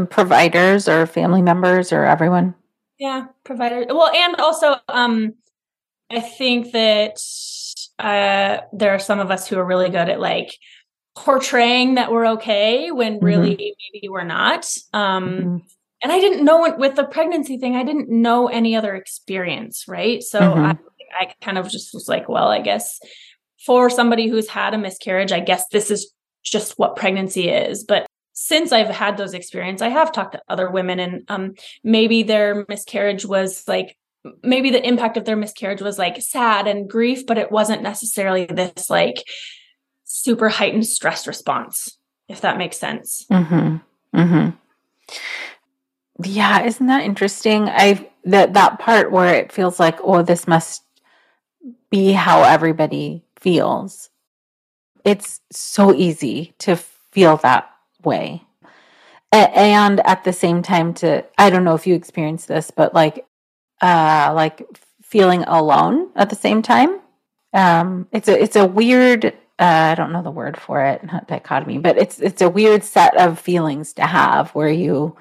[0.09, 2.55] providers or family members or everyone.
[2.99, 3.85] Yeah, providers.
[3.89, 5.35] Well, and also um,
[6.09, 7.17] I think that
[7.99, 10.57] uh, there are some of us who are really good at like
[11.17, 13.25] portraying that we're okay when mm-hmm.
[13.25, 13.93] really mm-hmm.
[13.93, 14.71] maybe we're not.
[14.93, 15.57] Um, mm-hmm.
[16.03, 20.21] And I didn't know with the pregnancy thing, I didn't know any other experience, right?
[20.21, 20.59] So mm-hmm.
[20.59, 20.77] I,
[21.19, 22.99] I kind of just was like, well, I guess
[23.65, 27.83] for somebody who's had a miscarriage, I guess this is just what pregnancy is.
[27.83, 32.21] But since I've had those experiences, I have talked to other women, and um, maybe
[32.21, 33.97] their miscarriage was like
[34.43, 38.45] maybe the impact of their miscarriage was like sad and grief, but it wasn't necessarily
[38.45, 39.23] this like
[40.07, 41.97] super heightened stress response,
[42.29, 43.25] if that makes sense.
[43.29, 43.77] Mm-hmm.
[44.17, 44.49] Mm-hmm.
[46.23, 47.69] Yeah, isn't that interesting?
[47.69, 50.83] I that that part where it feels like, oh, this must
[51.89, 54.09] be how everybody feels.
[55.03, 57.69] It's so easy to feel that
[58.03, 58.43] way.
[59.31, 63.25] and at the same time to I don't know if you experience this, but like
[63.81, 64.65] uh, like
[65.01, 66.99] feeling alone at the same time.
[67.53, 71.27] Um, it's a it's a weird uh, I don't know the word for it, not
[71.27, 75.15] dichotomy, but it's it's a weird set of feelings to have where you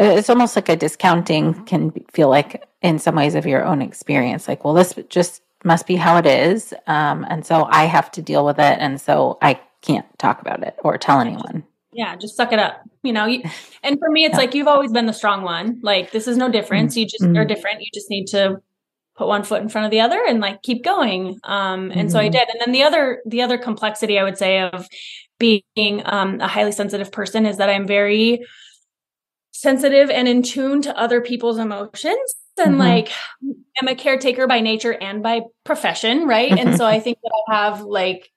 [0.00, 4.48] it's almost like a discounting can feel like in some ways of your own experience
[4.48, 8.22] like well this just must be how it is um, and so i have to
[8.22, 12.36] deal with it and so i can't talk about it or tell anyone yeah just
[12.36, 13.42] suck it up you know you,
[13.82, 14.38] and for me it's yeah.
[14.38, 17.00] like you've always been the strong one like this is no difference mm-hmm.
[17.00, 17.36] you just mm-hmm.
[17.36, 18.60] are different you just need to
[19.20, 22.08] put one foot in front of the other and like keep going um and mm-hmm.
[22.08, 22.32] so i mm-hmm.
[22.32, 24.88] did and then the other the other complexity i would say of
[25.38, 28.46] being um, a highly sensitive person is that i'm very
[29.52, 32.80] sensitive and in tune to other people's emotions and mm-hmm.
[32.80, 33.12] like
[33.82, 37.54] am a caretaker by nature and by profession right and so i think that i
[37.54, 38.30] have like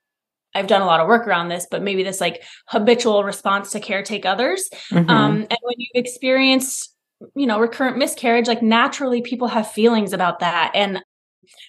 [0.55, 3.79] I've done a lot of work around this, but maybe this like habitual response to
[3.79, 4.69] caretake others.
[4.91, 5.09] Mm-hmm.
[5.09, 6.92] Um, and when you experience,
[7.35, 10.71] you know, recurrent miscarriage, like naturally people have feelings about that.
[10.75, 11.03] And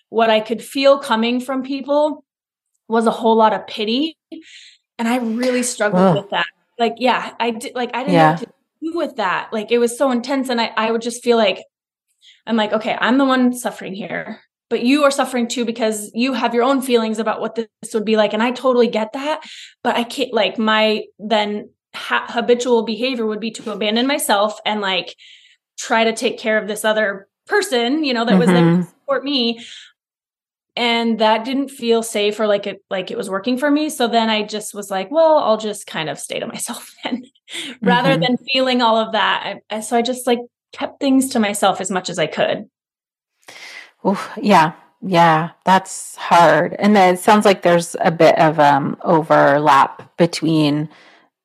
[0.09, 2.25] what I could feel coming from people
[2.89, 4.17] was a whole lot of pity.
[4.99, 6.47] And I really struggled with that.
[6.79, 8.23] Like, yeah, I did like I didn't yeah.
[8.23, 8.47] know what to
[8.83, 9.49] do with that.
[9.53, 10.49] Like it was so intense.
[10.49, 11.65] And I, I would just feel like
[12.47, 16.35] I'm like, okay, I'm the one suffering here, but you are suffering too because you
[16.35, 18.33] have your own feelings about what this would be like.
[18.33, 19.43] And I totally get that.
[19.83, 24.81] But I can't, like, my then ha- habitual behavior would be to abandon myself and
[24.81, 25.15] like
[25.79, 28.41] try to take care of this other person, you know, that mm-hmm.
[28.41, 28.83] was there to mm-hmm.
[28.83, 29.65] support me.
[30.77, 33.91] And that didn't feel safe or like it like it was working for me.
[33.91, 37.23] So then I just was like, well, I'll just kind of stay to myself then,
[37.81, 38.23] rather mm-hmm.
[38.23, 39.59] than feeling all of that.
[39.71, 40.41] I, so I just like
[40.73, 42.69] kept things to myself as much as I could.
[44.07, 44.73] Oof, yeah.
[45.07, 46.75] Yeah, that's hard.
[46.79, 50.89] And it sounds like there's a bit of um overlap between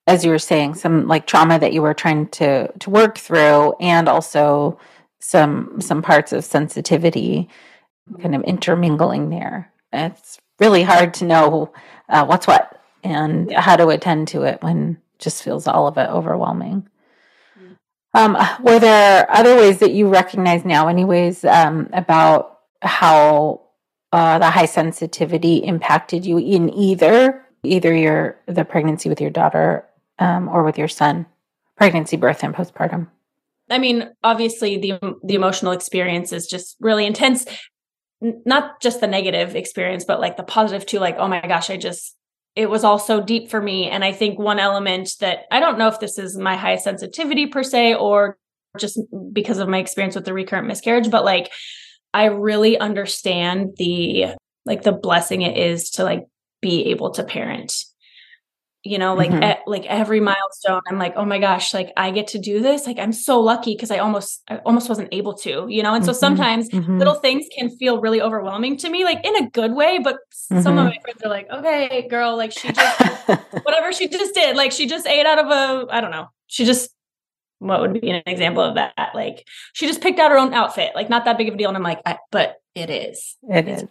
[0.09, 3.73] as you were saying some like trauma that you were trying to to work through
[3.79, 4.79] and also
[5.19, 7.47] some some parts of sensitivity
[8.21, 9.71] kind of intermingling there.
[9.93, 11.71] It's really hard to know
[12.09, 15.97] uh, what's what and how to attend to it when it just feels all of
[15.97, 16.89] it overwhelming.
[18.15, 23.61] Um, were there other ways that you recognize now, anyways, um, about how
[24.11, 29.85] uh, the high sensitivity impacted you in either either your the pregnancy with your daughter
[30.19, 31.25] um, or with your son,
[31.77, 33.07] pregnancy, birth, and postpartum?
[33.69, 37.45] I mean, obviously the the emotional experience is just really intense.
[38.21, 40.99] not just the negative experience, but like the positive too.
[40.99, 42.15] Like, oh my gosh, I just
[42.55, 43.89] it was all so deep for me.
[43.89, 47.47] And I think one element that I don't know if this is my high sensitivity
[47.47, 48.37] per se or
[48.77, 48.99] just
[49.31, 51.51] because of my experience with the recurrent miscarriage, but like
[52.13, 56.25] I really understand the like the blessing it is to like
[56.61, 57.73] be able to parent
[58.83, 59.69] you know like mm-hmm.
[59.69, 62.97] like every milestone i'm like oh my gosh like i get to do this like
[62.97, 66.11] i'm so lucky because i almost i almost wasn't able to you know and so
[66.11, 66.19] mm-hmm.
[66.19, 66.97] sometimes mm-hmm.
[66.97, 70.57] little things can feel really overwhelming to me like in a good way but some
[70.57, 70.85] of mm-hmm.
[70.85, 73.01] my friends are like okay girl like she just
[73.63, 76.63] whatever she just did like she just ate out of a i don't know she
[76.63, 76.91] just
[77.59, 80.91] what would be an example of that like she just picked out her own outfit
[80.95, 81.99] like not that big of a deal and i'm like
[82.31, 83.83] but it is it is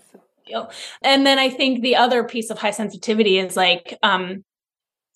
[1.03, 4.43] and then i think the other piece of high sensitivity is like um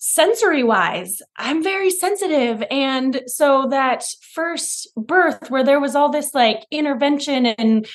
[0.04, 2.64] sensory wise, I'm very sensitive.
[2.72, 7.86] And so that first birth, where there was all this like intervention and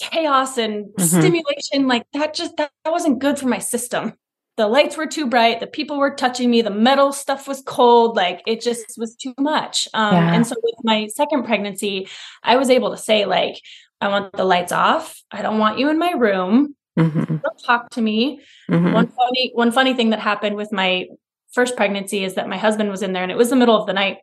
[0.00, 1.02] chaos and mm-hmm.
[1.02, 4.14] stimulation, like that just that, that wasn't good for my system.
[4.56, 8.16] The lights were too bright, the people were touching me, the metal stuff was cold,
[8.16, 9.86] like it just was too much.
[9.92, 10.34] Um, yeah.
[10.34, 12.08] And so with my second pregnancy,
[12.42, 13.60] I was able to say, like,
[14.00, 15.22] I want the lights off.
[15.30, 16.74] I don't want you in my room.
[16.98, 17.36] Mm-hmm.
[17.36, 18.40] Don't talk to me.
[18.70, 18.92] Mm-hmm.
[18.92, 21.06] One funny one funny thing that happened with my
[21.52, 23.86] first pregnancy is that my husband was in there and it was the middle of
[23.86, 24.18] the night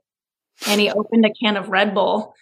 [0.67, 2.33] and he opened a can of Red Bull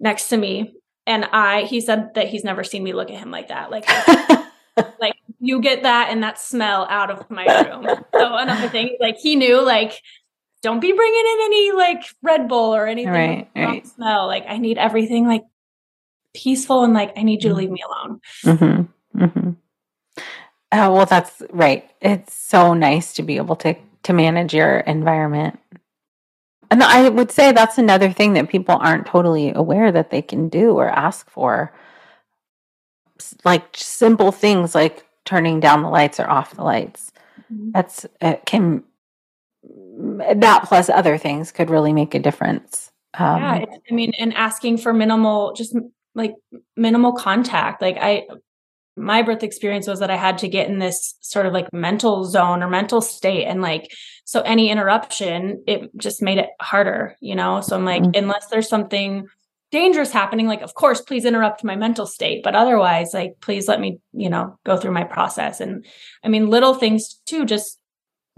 [0.00, 0.74] next to me
[1.06, 3.70] and I he said that he's never seen me look at him like that.
[3.70, 3.88] Like
[5.00, 7.86] like you get that and that smell out of my room.
[8.12, 10.00] So another thing like he knew like
[10.62, 13.86] don't be bringing in any like Red Bull or anything right, right.
[13.86, 14.26] smell.
[14.26, 15.44] Like I need everything like
[16.34, 17.58] peaceful and like I need you to mm-hmm.
[17.58, 18.20] leave me alone.
[18.44, 18.82] Mm-hmm.
[19.18, 19.50] Mm-hmm.
[20.70, 21.88] Oh, well, that's right.
[22.00, 25.58] It's so nice to be able to to manage your environment.
[26.70, 30.48] And I would say that's another thing that people aren't totally aware that they can
[30.48, 31.72] do or ask for.
[33.44, 37.12] Like simple things like turning down the lights or off the lights.
[37.52, 37.70] Mm-hmm.
[37.72, 38.84] That's it can
[40.40, 42.92] that plus other things could really make a difference.
[43.18, 45.74] Um, yeah, I mean, and asking for minimal, just
[46.14, 46.34] like
[46.76, 47.82] minimal contact.
[47.82, 48.26] Like I,
[48.98, 52.24] my birth experience was that I had to get in this sort of like mental
[52.24, 53.44] zone or mental state.
[53.44, 53.90] And like,
[54.24, 57.60] so any interruption, it just made it harder, you know?
[57.60, 58.22] So I'm like, mm-hmm.
[58.22, 59.26] unless there's something
[59.70, 62.42] dangerous happening, like, of course, please interrupt my mental state.
[62.42, 65.60] But otherwise, like, please let me, you know, go through my process.
[65.60, 65.84] And
[66.24, 67.78] I mean, little things too, just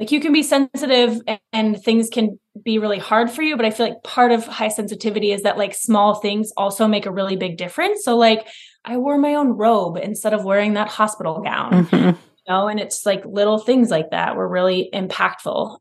[0.00, 3.54] like you can be sensitive and, and things can be really hard for you.
[3.54, 7.04] But I feel like part of high sensitivity is that like small things also make
[7.04, 8.02] a really big difference.
[8.02, 8.48] So, like,
[8.82, 11.84] I wore my own robe instead of wearing that hospital gown.
[11.84, 12.06] Mm-hmm.
[12.06, 15.76] You know, and it's like little things like that were really impactful.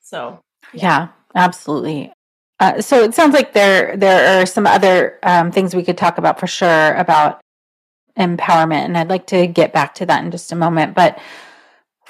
[0.00, 0.40] So
[0.74, 2.12] yeah, yeah absolutely.
[2.58, 6.18] Uh, so it sounds like there there are some other um, things we could talk
[6.18, 7.40] about for sure about
[8.18, 10.96] empowerment, and I'd like to get back to that in just a moment.
[10.96, 11.20] But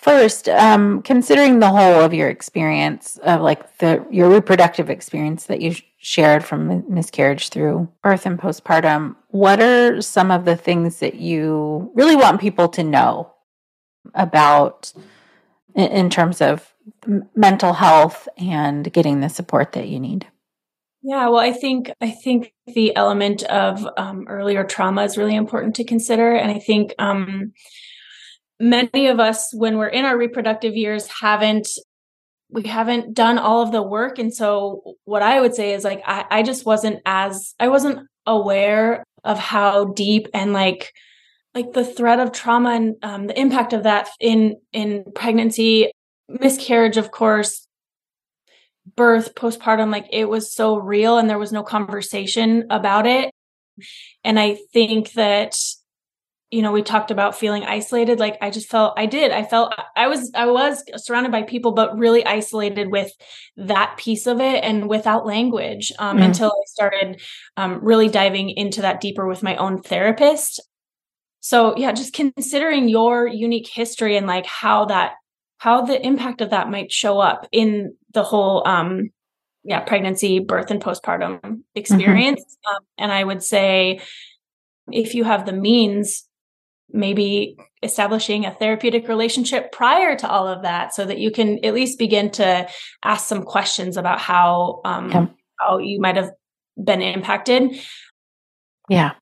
[0.01, 5.61] first, um, considering the whole of your experience of like the your reproductive experience that
[5.61, 11.17] you shared from miscarriage through birth and postpartum, what are some of the things that
[11.17, 13.31] you really want people to know
[14.15, 14.93] about
[15.75, 16.75] in, terms of
[17.37, 20.27] mental health and getting the support that you need?
[21.03, 25.77] Yeah, well, I think I think the element of um, earlier trauma is really important
[25.77, 27.53] to consider, and I think um,
[28.61, 31.69] many of us, when we're in our reproductive years, haven't
[32.53, 34.19] we haven't done all of the work.
[34.19, 38.07] And so what i would say is like i, I just wasn't as i wasn't
[38.27, 40.93] aware of how deep and like
[41.55, 45.91] like the threat of trauma and um, the impact of that in in pregnancy
[46.29, 47.67] miscarriage of course
[48.97, 53.31] birth postpartum like it was so real and there was no conversation about it.
[54.25, 55.57] And i think that
[56.51, 59.73] you know we talked about feeling isolated like i just felt i did i felt
[59.97, 63.13] i was i was surrounded by people but really isolated with
[63.57, 66.25] that piece of it and without language um, mm.
[66.25, 67.21] until i started
[67.57, 70.61] um, really diving into that deeper with my own therapist
[71.41, 75.13] so yeah just considering your unique history and like how that
[75.59, 79.11] how the impact of that might show up in the whole um
[79.63, 81.55] yeah pregnancy birth and postpartum mm-hmm.
[81.75, 82.77] experience mm-hmm.
[82.77, 84.01] um, and i would say
[84.93, 86.27] if you have the means
[86.93, 91.75] maybe establishing a therapeutic relationship prior to all of that so that you can at
[91.75, 92.69] least begin to
[93.05, 95.27] ask some questions about how um yeah.
[95.59, 96.31] how you might have
[96.83, 97.75] been impacted
[98.89, 99.13] yeah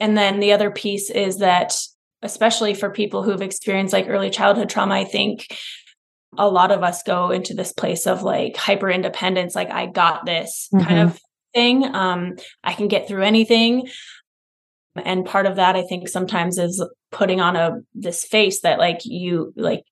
[0.00, 1.74] and then the other piece is that
[2.22, 5.46] especially for people who've experienced like early childhood trauma i think
[6.38, 10.24] a lot of us go into this place of like hyper independence like i got
[10.26, 10.84] this mm-hmm.
[10.84, 11.20] kind of
[11.54, 13.86] thing um i can get through anything
[14.96, 19.00] and part of that i think sometimes is putting on a this face that like
[19.04, 19.84] you like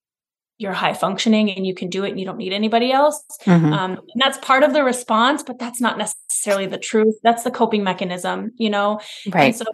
[0.60, 3.24] you're high functioning and you can do it and you don't need anybody else.
[3.46, 3.72] Mm-hmm.
[3.72, 7.14] um, and that's part of the response but that's not necessarily the truth.
[7.22, 9.00] That's the coping mechanism you know?
[9.32, 9.44] Right.
[9.46, 9.64] and so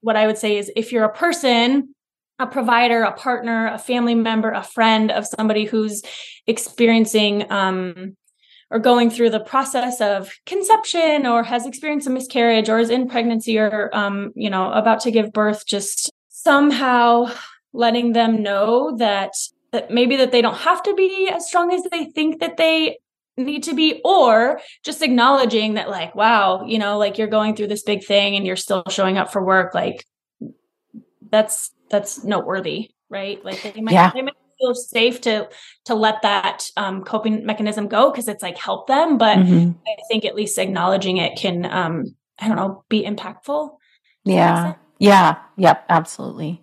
[0.00, 1.94] what i would say is if you're a person
[2.38, 6.02] a provider a partner a family member a friend of somebody who's
[6.46, 8.16] experiencing um,
[8.70, 13.08] or going through the process of conception or has experienced a miscarriage or is in
[13.08, 17.30] pregnancy or um, you know about to give birth just somehow
[17.72, 19.32] letting them know that
[19.72, 22.98] that maybe that they don't have to be as strong as they think that they
[23.36, 27.68] need to be or just acknowledging that like wow you know like you're going through
[27.68, 30.04] this big thing and you're still showing up for work like
[31.30, 34.10] that's that's noteworthy right like they might, yeah.
[34.12, 35.48] they might feel safe to
[35.84, 39.70] to let that um, coping mechanism go because it's like help them but mm-hmm.
[39.86, 42.04] i think at least acknowledging it can um
[42.38, 43.70] i don't know be impactful
[44.24, 44.74] yeah.
[44.98, 45.36] yeah.
[45.56, 45.86] Yep.
[45.88, 46.62] Absolutely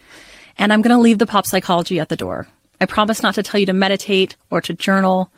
[0.61, 2.47] And I'm going to leave the pop psychology at the door.
[2.79, 5.31] I promise not to tell you to meditate or to journal.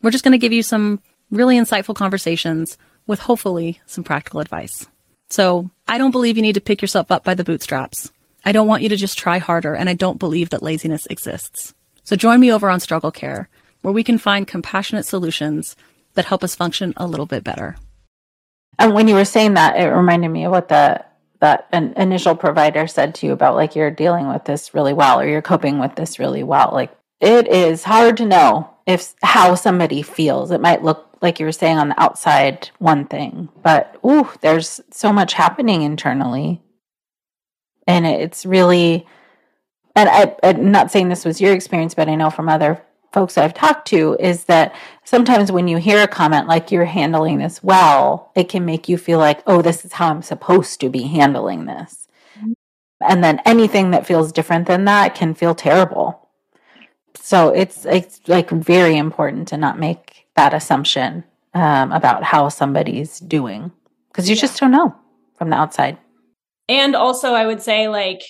[0.00, 4.86] We're just going to give you some really insightful conversations with hopefully some practical advice.
[5.28, 8.10] So I don't believe you need to pick yourself up by the bootstraps.
[8.46, 11.74] I don't want you to just try harder, and I don't believe that laziness exists.
[12.04, 13.50] So join me over on Struggle Care,
[13.82, 15.76] where we can find compassionate solutions
[16.14, 17.76] that help us function a little bit better.
[18.78, 21.04] And when you were saying that, it reminded me of what the
[21.40, 25.20] that an initial provider said to you about like you're dealing with this really well
[25.20, 29.54] or you're coping with this really well like it is hard to know if how
[29.54, 30.50] somebody feels.
[30.50, 34.80] It might look like you were saying on the outside one thing but ooh there's
[34.90, 36.62] so much happening internally.
[37.86, 39.06] And it's really
[39.96, 42.82] and I, i'm not saying this was your experience but i know from other
[43.16, 47.38] folks I've talked to is that sometimes when you hear a comment like you're handling
[47.38, 50.90] this well, it can make you feel like, oh, this is how I'm supposed to
[50.90, 52.08] be handling this.
[52.38, 52.52] Mm-hmm.
[53.00, 56.28] And then anything that feels different than that can feel terrible.
[57.14, 63.18] So it's it's like very important to not make that assumption um, about how somebody's
[63.18, 63.72] doing
[64.08, 64.42] because you yeah.
[64.42, 64.94] just don't know
[65.38, 65.96] from the outside.
[66.68, 68.20] and also I would say like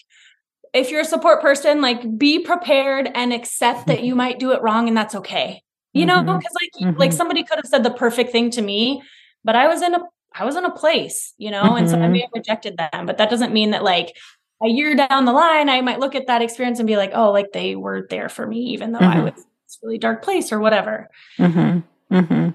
[0.76, 4.62] if you're a support person, like be prepared and accept that you might do it
[4.62, 5.62] wrong and that's okay.
[5.92, 6.82] You know, because mm-hmm.
[6.84, 7.00] like mm-hmm.
[7.00, 9.02] like somebody could have said the perfect thing to me,
[9.44, 10.00] but I was in a
[10.34, 11.76] I was in a place, you know, mm-hmm.
[11.76, 14.14] and so I may have rejected them, but that doesn't mean that like
[14.62, 17.30] a year down the line, I might look at that experience and be like, oh,
[17.32, 20.52] like they were there for me, even though I was in this really dark place
[20.52, 21.08] or whatever.
[21.38, 22.14] Mm-hmm.
[22.14, 22.50] Mm-hmm.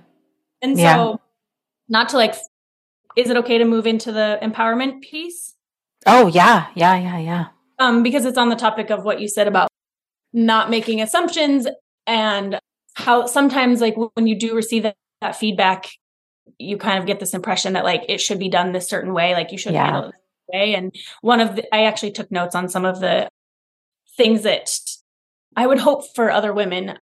[0.62, 1.16] And so, yeah.
[1.90, 2.36] not to like,
[3.16, 5.56] is it okay to move into the empowerment piece?
[6.06, 7.46] Oh yeah, yeah, yeah, yeah.
[7.82, 9.68] Um, because it's on the topic of what you said about
[10.34, 11.68] not making assumptions
[12.06, 12.60] and
[12.94, 15.90] how sometimes like when you do receive that, that feedback,
[16.60, 19.34] you kind of get this impression that like it should be done this certain way,
[19.34, 19.86] like you should yeah.
[19.86, 20.76] handle it this way.
[20.76, 23.28] And one of the, I actually took notes on some of the
[24.16, 24.70] things that
[25.56, 27.00] I would hope for other women.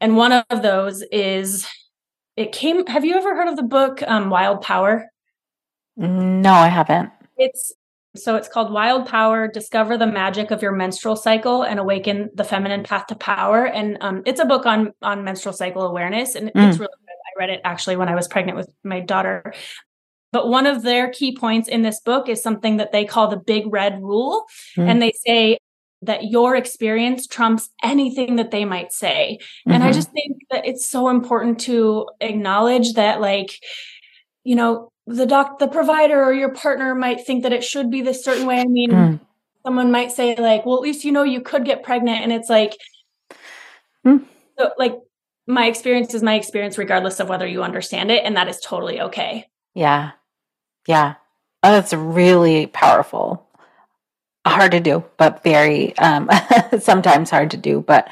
[0.00, 1.66] And one of those is
[2.36, 2.86] it came.
[2.86, 5.10] Have you ever heard of the book um, Wild Power?
[5.96, 7.10] No, I haven't.
[7.36, 7.72] It's
[8.18, 12.44] so it's called Wild Power Discover the Magic of Your Menstrual Cycle and Awaken the
[12.44, 13.66] Feminine Path to Power.
[13.66, 16.34] And um, it's a book on, on menstrual cycle awareness.
[16.34, 16.68] And mm.
[16.68, 17.14] it's really good.
[17.36, 19.52] I read it actually when I was pregnant with my daughter.
[20.32, 23.38] But one of their key points in this book is something that they call the
[23.38, 24.44] big red rule.
[24.76, 24.88] Mm.
[24.88, 25.58] And they say
[26.02, 29.38] that your experience trumps anything that they might say.
[29.40, 29.72] Mm-hmm.
[29.72, 29.94] And I mm-hmm.
[29.94, 33.58] just think that it's so important to acknowledge that, like,
[34.44, 38.02] you know, the doc the provider or your partner might think that it should be
[38.02, 38.60] this certain way.
[38.60, 39.20] I mean mm.
[39.64, 42.22] someone might say like well at least you know you could get pregnant.
[42.22, 42.76] And it's like
[44.06, 44.22] mm.
[44.58, 44.98] so like
[45.46, 49.00] my experience is my experience regardless of whether you understand it and that is totally
[49.00, 49.46] okay.
[49.74, 50.12] Yeah.
[50.86, 51.14] Yeah.
[51.62, 53.46] Oh, that's really powerful.
[54.46, 56.28] Hard to do but very um
[56.80, 58.08] sometimes hard to do but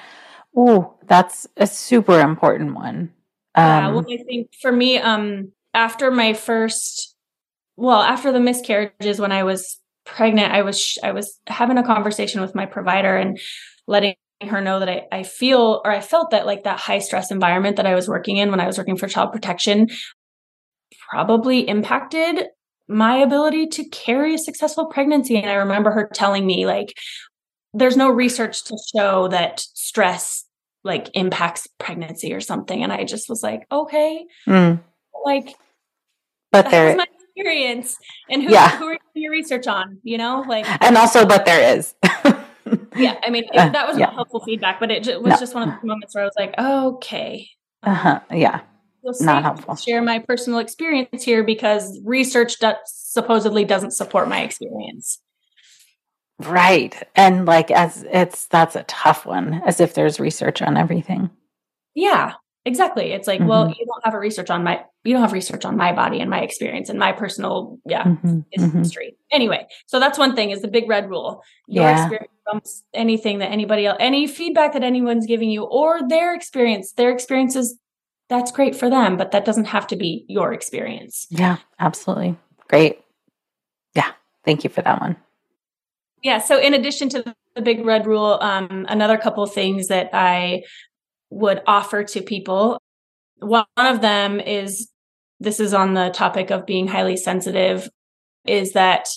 [0.56, 3.12] oh that's a super important one.
[3.54, 7.14] Um, yeah well i think for me um after my first
[7.76, 12.40] well after the miscarriages when i was pregnant i was i was having a conversation
[12.40, 13.38] with my provider and
[13.86, 17.30] letting her know that I, I feel or i felt that like that high stress
[17.30, 19.88] environment that i was working in when i was working for child protection
[21.10, 22.46] probably impacted
[22.88, 25.36] my ability to carry a successful pregnancy.
[25.36, 26.96] And i remember her telling me like
[27.74, 30.44] there's no research to show that stress
[30.84, 32.82] like impacts pregnancy or something.
[32.82, 34.24] And i just was like okay.
[34.46, 34.80] Mm.
[35.24, 35.54] like
[36.62, 37.98] but there my experience
[38.30, 38.78] and who, yeah.
[38.78, 41.94] who are your research on you know like and also but there is.
[42.96, 44.10] Yeah i mean it, that was yeah.
[44.10, 45.36] helpful feedback but it was no.
[45.38, 47.48] just one of the moments where i was like okay.
[47.82, 48.62] Uh-huh yeah.
[49.20, 49.76] not helpful.
[49.76, 55.20] share my personal experience here because research do- supposedly doesn't support my experience.
[56.40, 61.30] Right and like as it's that's a tough one as if there's research on everything.
[61.94, 62.32] Yeah
[62.66, 63.12] Exactly.
[63.12, 63.48] It's like, mm-hmm.
[63.48, 66.20] well, you don't have a research on my you don't have research on my body
[66.20, 68.40] and my experience and my personal yeah mm-hmm.
[68.40, 68.78] mm-hmm.
[68.78, 69.12] history.
[69.12, 69.36] Mm-hmm.
[69.36, 71.44] Anyway, so that's one thing is the big red rule.
[71.68, 72.02] Your yeah.
[72.02, 76.92] experience anything that anybody else any feedback that anyone's giving you or their experience.
[76.92, 77.78] Their experiences
[78.28, 81.28] that's great for them, but that doesn't have to be your experience.
[81.30, 82.36] Yeah, absolutely.
[82.66, 83.00] Great.
[83.94, 84.10] Yeah.
[84.44, 85.14] Thank you for that one.
[86.24, 86.38] Yeah.
[86.38, 90.64] So in addition to the big red rule, um, another couple of things that I
[91.30, 92.80] would offer to people.
[93.38, 94.88] One of them is
[95.40, 97.88] this is on the topic of being highly sensitive
[98.46, 99.08] is that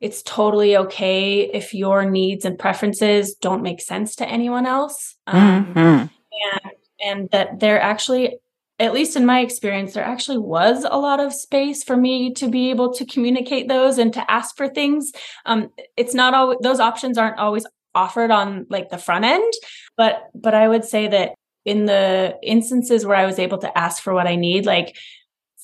[0.00, 5.16] it's totally okay if your needs and preferences don't make sense to anyone else.
[5.26, 5.78] Um, mm-hmm.
[5.78, 6.72] and,
[7.04, 8.38] and that there actually,
[8.78, 12.48] at least in my experience, there actually was a lot of space for me to
[12.48, 15.12] be able to communicate those and to ask for things.
[15.46, 19.52] Um, it's not always, those options aren't always offered on like the front end,
[19.96, 21.34] but, but I would say that
[21.66, 24.96] in the instances where I was able to ask for what I need, like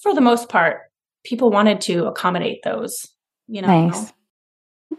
[0.02, 0.80] for the most part,
[1.24, 3.06] people wanted to accommodate those,
[3.46, 3.88] you know.
[3.88, 4.12] Nice.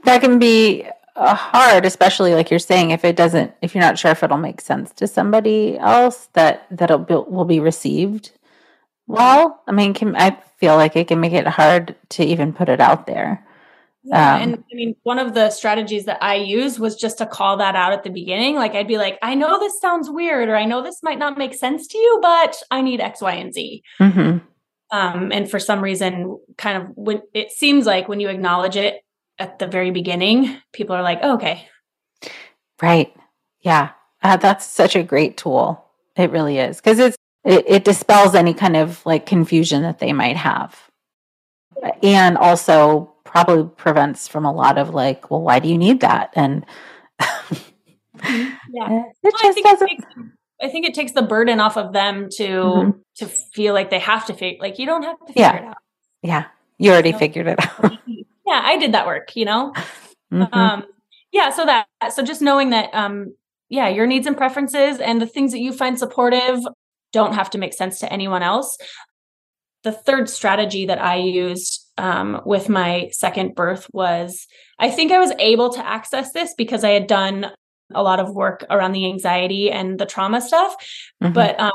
[0.05, 3.99] That can be uh, hard, especially like you're saying, if it doesn't, if you're not
[3.99, 8.31] sure if it'll make sense to somebody else, that that it will be received
[9.05, 9.61] well.
[9.67, 12.79] I mean, can, I feel like it can make it hard to even put it
[12.79, 13.45] out there.
[14.05, 17.25] Yeah, um, and I mean, one of the strategies that I use was just to
[17.25, 18.55] call that out at the beginning.
[18.55, 21.37] Like, I'd be like, I know this sounds weird, or I know this might not
[21.37, 23.81] make sense to you, but I need X, Y, and Z.
[24.01, 24.37] Mm-hmm.
[24.91, 29.01] Um, and for some reason, kind of when it seems like when you acknowledge it
[29.39, 31.67] at the very beginning, people are like, oh, okay.
[32.81, 33.15] Right.
[33.61, 33.91] Yeah.
[34.21, 35.83] Uh, that's such a great tool.
[36.15, 36.77] It really is.
[36.77, 40.79] Because it's, it, it dispels any kind of like confusion that they might have.
[42.03, 46.29] And also probably prevents from a lot of like, well, why do you need that?
[46.35, 46.63] And
[47.19, 47.57] mm-hmm.
[48.21, 49.89] yeah, it well, just I doesn't.
[49.89, 50.05] It takes,
[50.61, 52.91] I think it takes the burden off of them to mm-hmm.
[53.17, 55.55] to feel like they have to figure like you don't have to figure yeah.
[55.55, 55.77] it out.
[56.21, 56.45] Yeah.
[56.77, 57.97] You already figured it out.
[58.07, 59.73] yeah, I did that work, you know?
[60.31, 60.51] Mm-hmm.
[60.51, 60.85] Um,
[61.31, 61.51] yeah.
[61.51, 63.35] So that, so just knowing that, um,
[63.69, 66.59] yeah, your needs and preferences and the things that you find supportive
[67.11, 68.75] don't have to make sense to anyone else.
[69.83, 74.47] The third strategy that I used um, with my second birth was
[74.79, 77.51] I think I was able to access this because I had done
[77.93, 80.75] a lot of work around the anxiety and the trauma stuff.
[81.21, 81.33] Mm-hmm.
[81.33, 81.71] But um,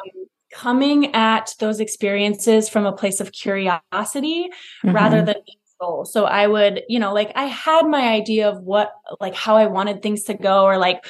[0.52, 4.48] coming at those experiences from a place of curiosity
[4.84, 4.92] mm-hmm.
[4.92, 5.36] rather than
[5.78, 6.04] control.
[6.04, 9.66] So I would, you know, like I had my idea of what, like how I
[9.66, 11.06] wanted things to go or like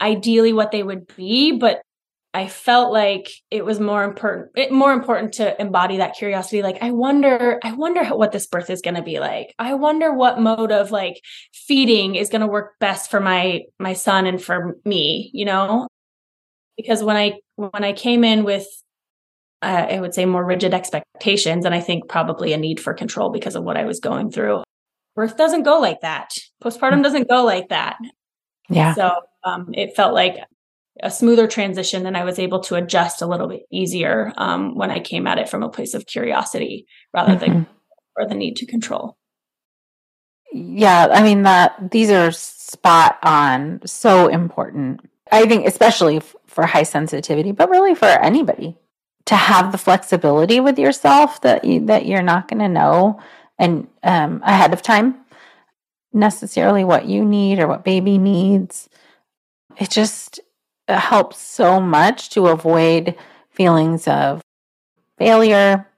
[0.00, 1.82] ideally what they would be, but
[2.36, 6.82] I felt like it was more important it, more important to embody that curiosity like
[6.82, 9.54] I wonder I wonder what this birth is going to be like.
[9.58, 11.18] I wonder what mode of like
[11.54, 15.88] feeding is going to work best for my my son and for me, you know?
[16.76, 18.66] Because when I when I came in with
[19.62, 23.30] uh, I would say more rigid expectations and I think probably a need for control
[23.30, 24.62] because of what I was going through.
[25.14, 26.34] Birth doesn't go like that.
[26.62, 27.96] Postpartum doesn't go like that.
[28.68, 28.92] Yeah.
[28.92, 29.12] So
[29.42, 30.36] um, it felt like
[31.02, 34.90] a smoother transition and I was able to adjust a little bit easier um, when
[34.90, 37.52] I came at it from a place of curiosity rather mm-hmm.
[37.52, 37.66] than
[38.16, 39.16] or the need to control.
[40.52, 45.00] Yeah, I mean that these are spot on, so important.
[45.30, 48.76] I think especially f- for high sensitivity, but really for anybody
[49.26, 53.20] to have the flexibility with yourself that you, that you're not going to know
[53.58, 55.16] and um, ahead of time
[56.12, 58.88] necessarily what you need or what baby needs.
[59.76, 60.40] It just
[60.88, 63.16] helps so much to avoid
[63.50, 64.42] feelings of
[65.18, 65.88] failure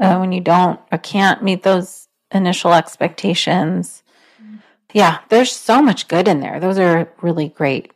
[0.00, 4.02] uh, when you don't or can't meet those initial expectations.
[4.42, 4.56] Mm-hmm.
[4.92, 6.60] Yeah, there's so much good in there.
[6.60, 7.92] Those are really great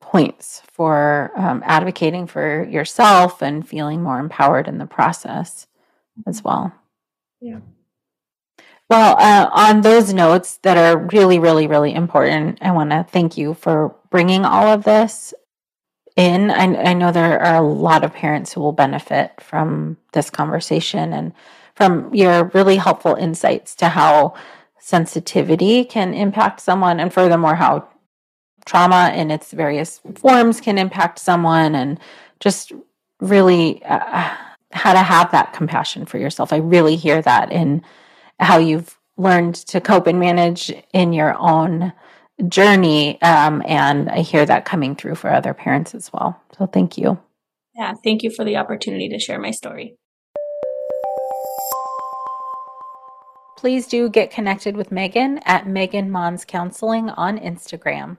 [0.00, 5.66] points for um, advocating for yourself and feeling more empowered in the process
[6.26, 6.72] as well.
[7.40, 7.60] Yeah.
[8.88, 13.36] Well, uh, on those notes that are really, really, really important, I want to thank
[13.36, 15.34] you for bringing all of this
[16.18, 16.50] in.
[16.50, 21.12] I, I know there are a lot of parents who will benefit from this conversation
[21.12, 21.32] and
[21.76, 24.34] from your really helpful insights to how
[24.80, 27.88] sensitivity can impact someone, and furthermore, how
[28.66, 32.00] trauma in its various forms can impact someone, and
[32.40, 32.72] just
[33.20, 34.34] really uh,
[34.72, 36.52] how to have that compassion for yourself.
[36.52, 37.82] I really hear that in
[38.40, 41.92] how you've learned to cope and manage in your own
[42.46, 43.20] journey.
[43.22, 46.40] Um, and I hear that coming through for other parents as well.
[46.56, 47.18] So thank you.
[47.74, 49.96] Yeah, thank you for the opportunity to share my story.
[53.56, 58.18] Please do get connected with Megan at Megan Mons Counseling on Instagram.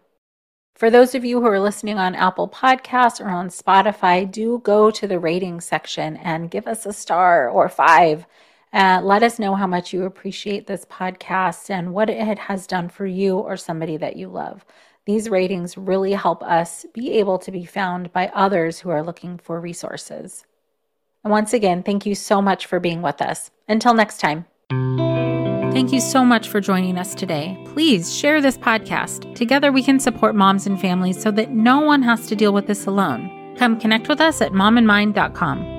[0.75, 4.91] For those of you who are listening on Apple Podcasts or on Spotify, do go
[4.91, 8.25] to the rating section and give us a star or five
[8.73, 12.89] uh, let us know how much you appreciate this podcast and what it has done
[12.89, 14.65] for you or somebody that you love.
[15.05, 19.37] These ratings really help us be able to be found by others who are looking
[19.39, 20.45] for resources.
[21.23, 23.49] And once again, thank you so much for being with us.
[23.67, 24.45] Until next time.
[25.71, 27.57] Thank you so much for joining us today.
[27.73, 29.33] Please share this podcast.
[29.35, 32.67] Together, we can support moms and families so that no one has to deal with
[32.67, 33.55] this alone.
[33.57, 35.78] Come connect with us at momandmind.com.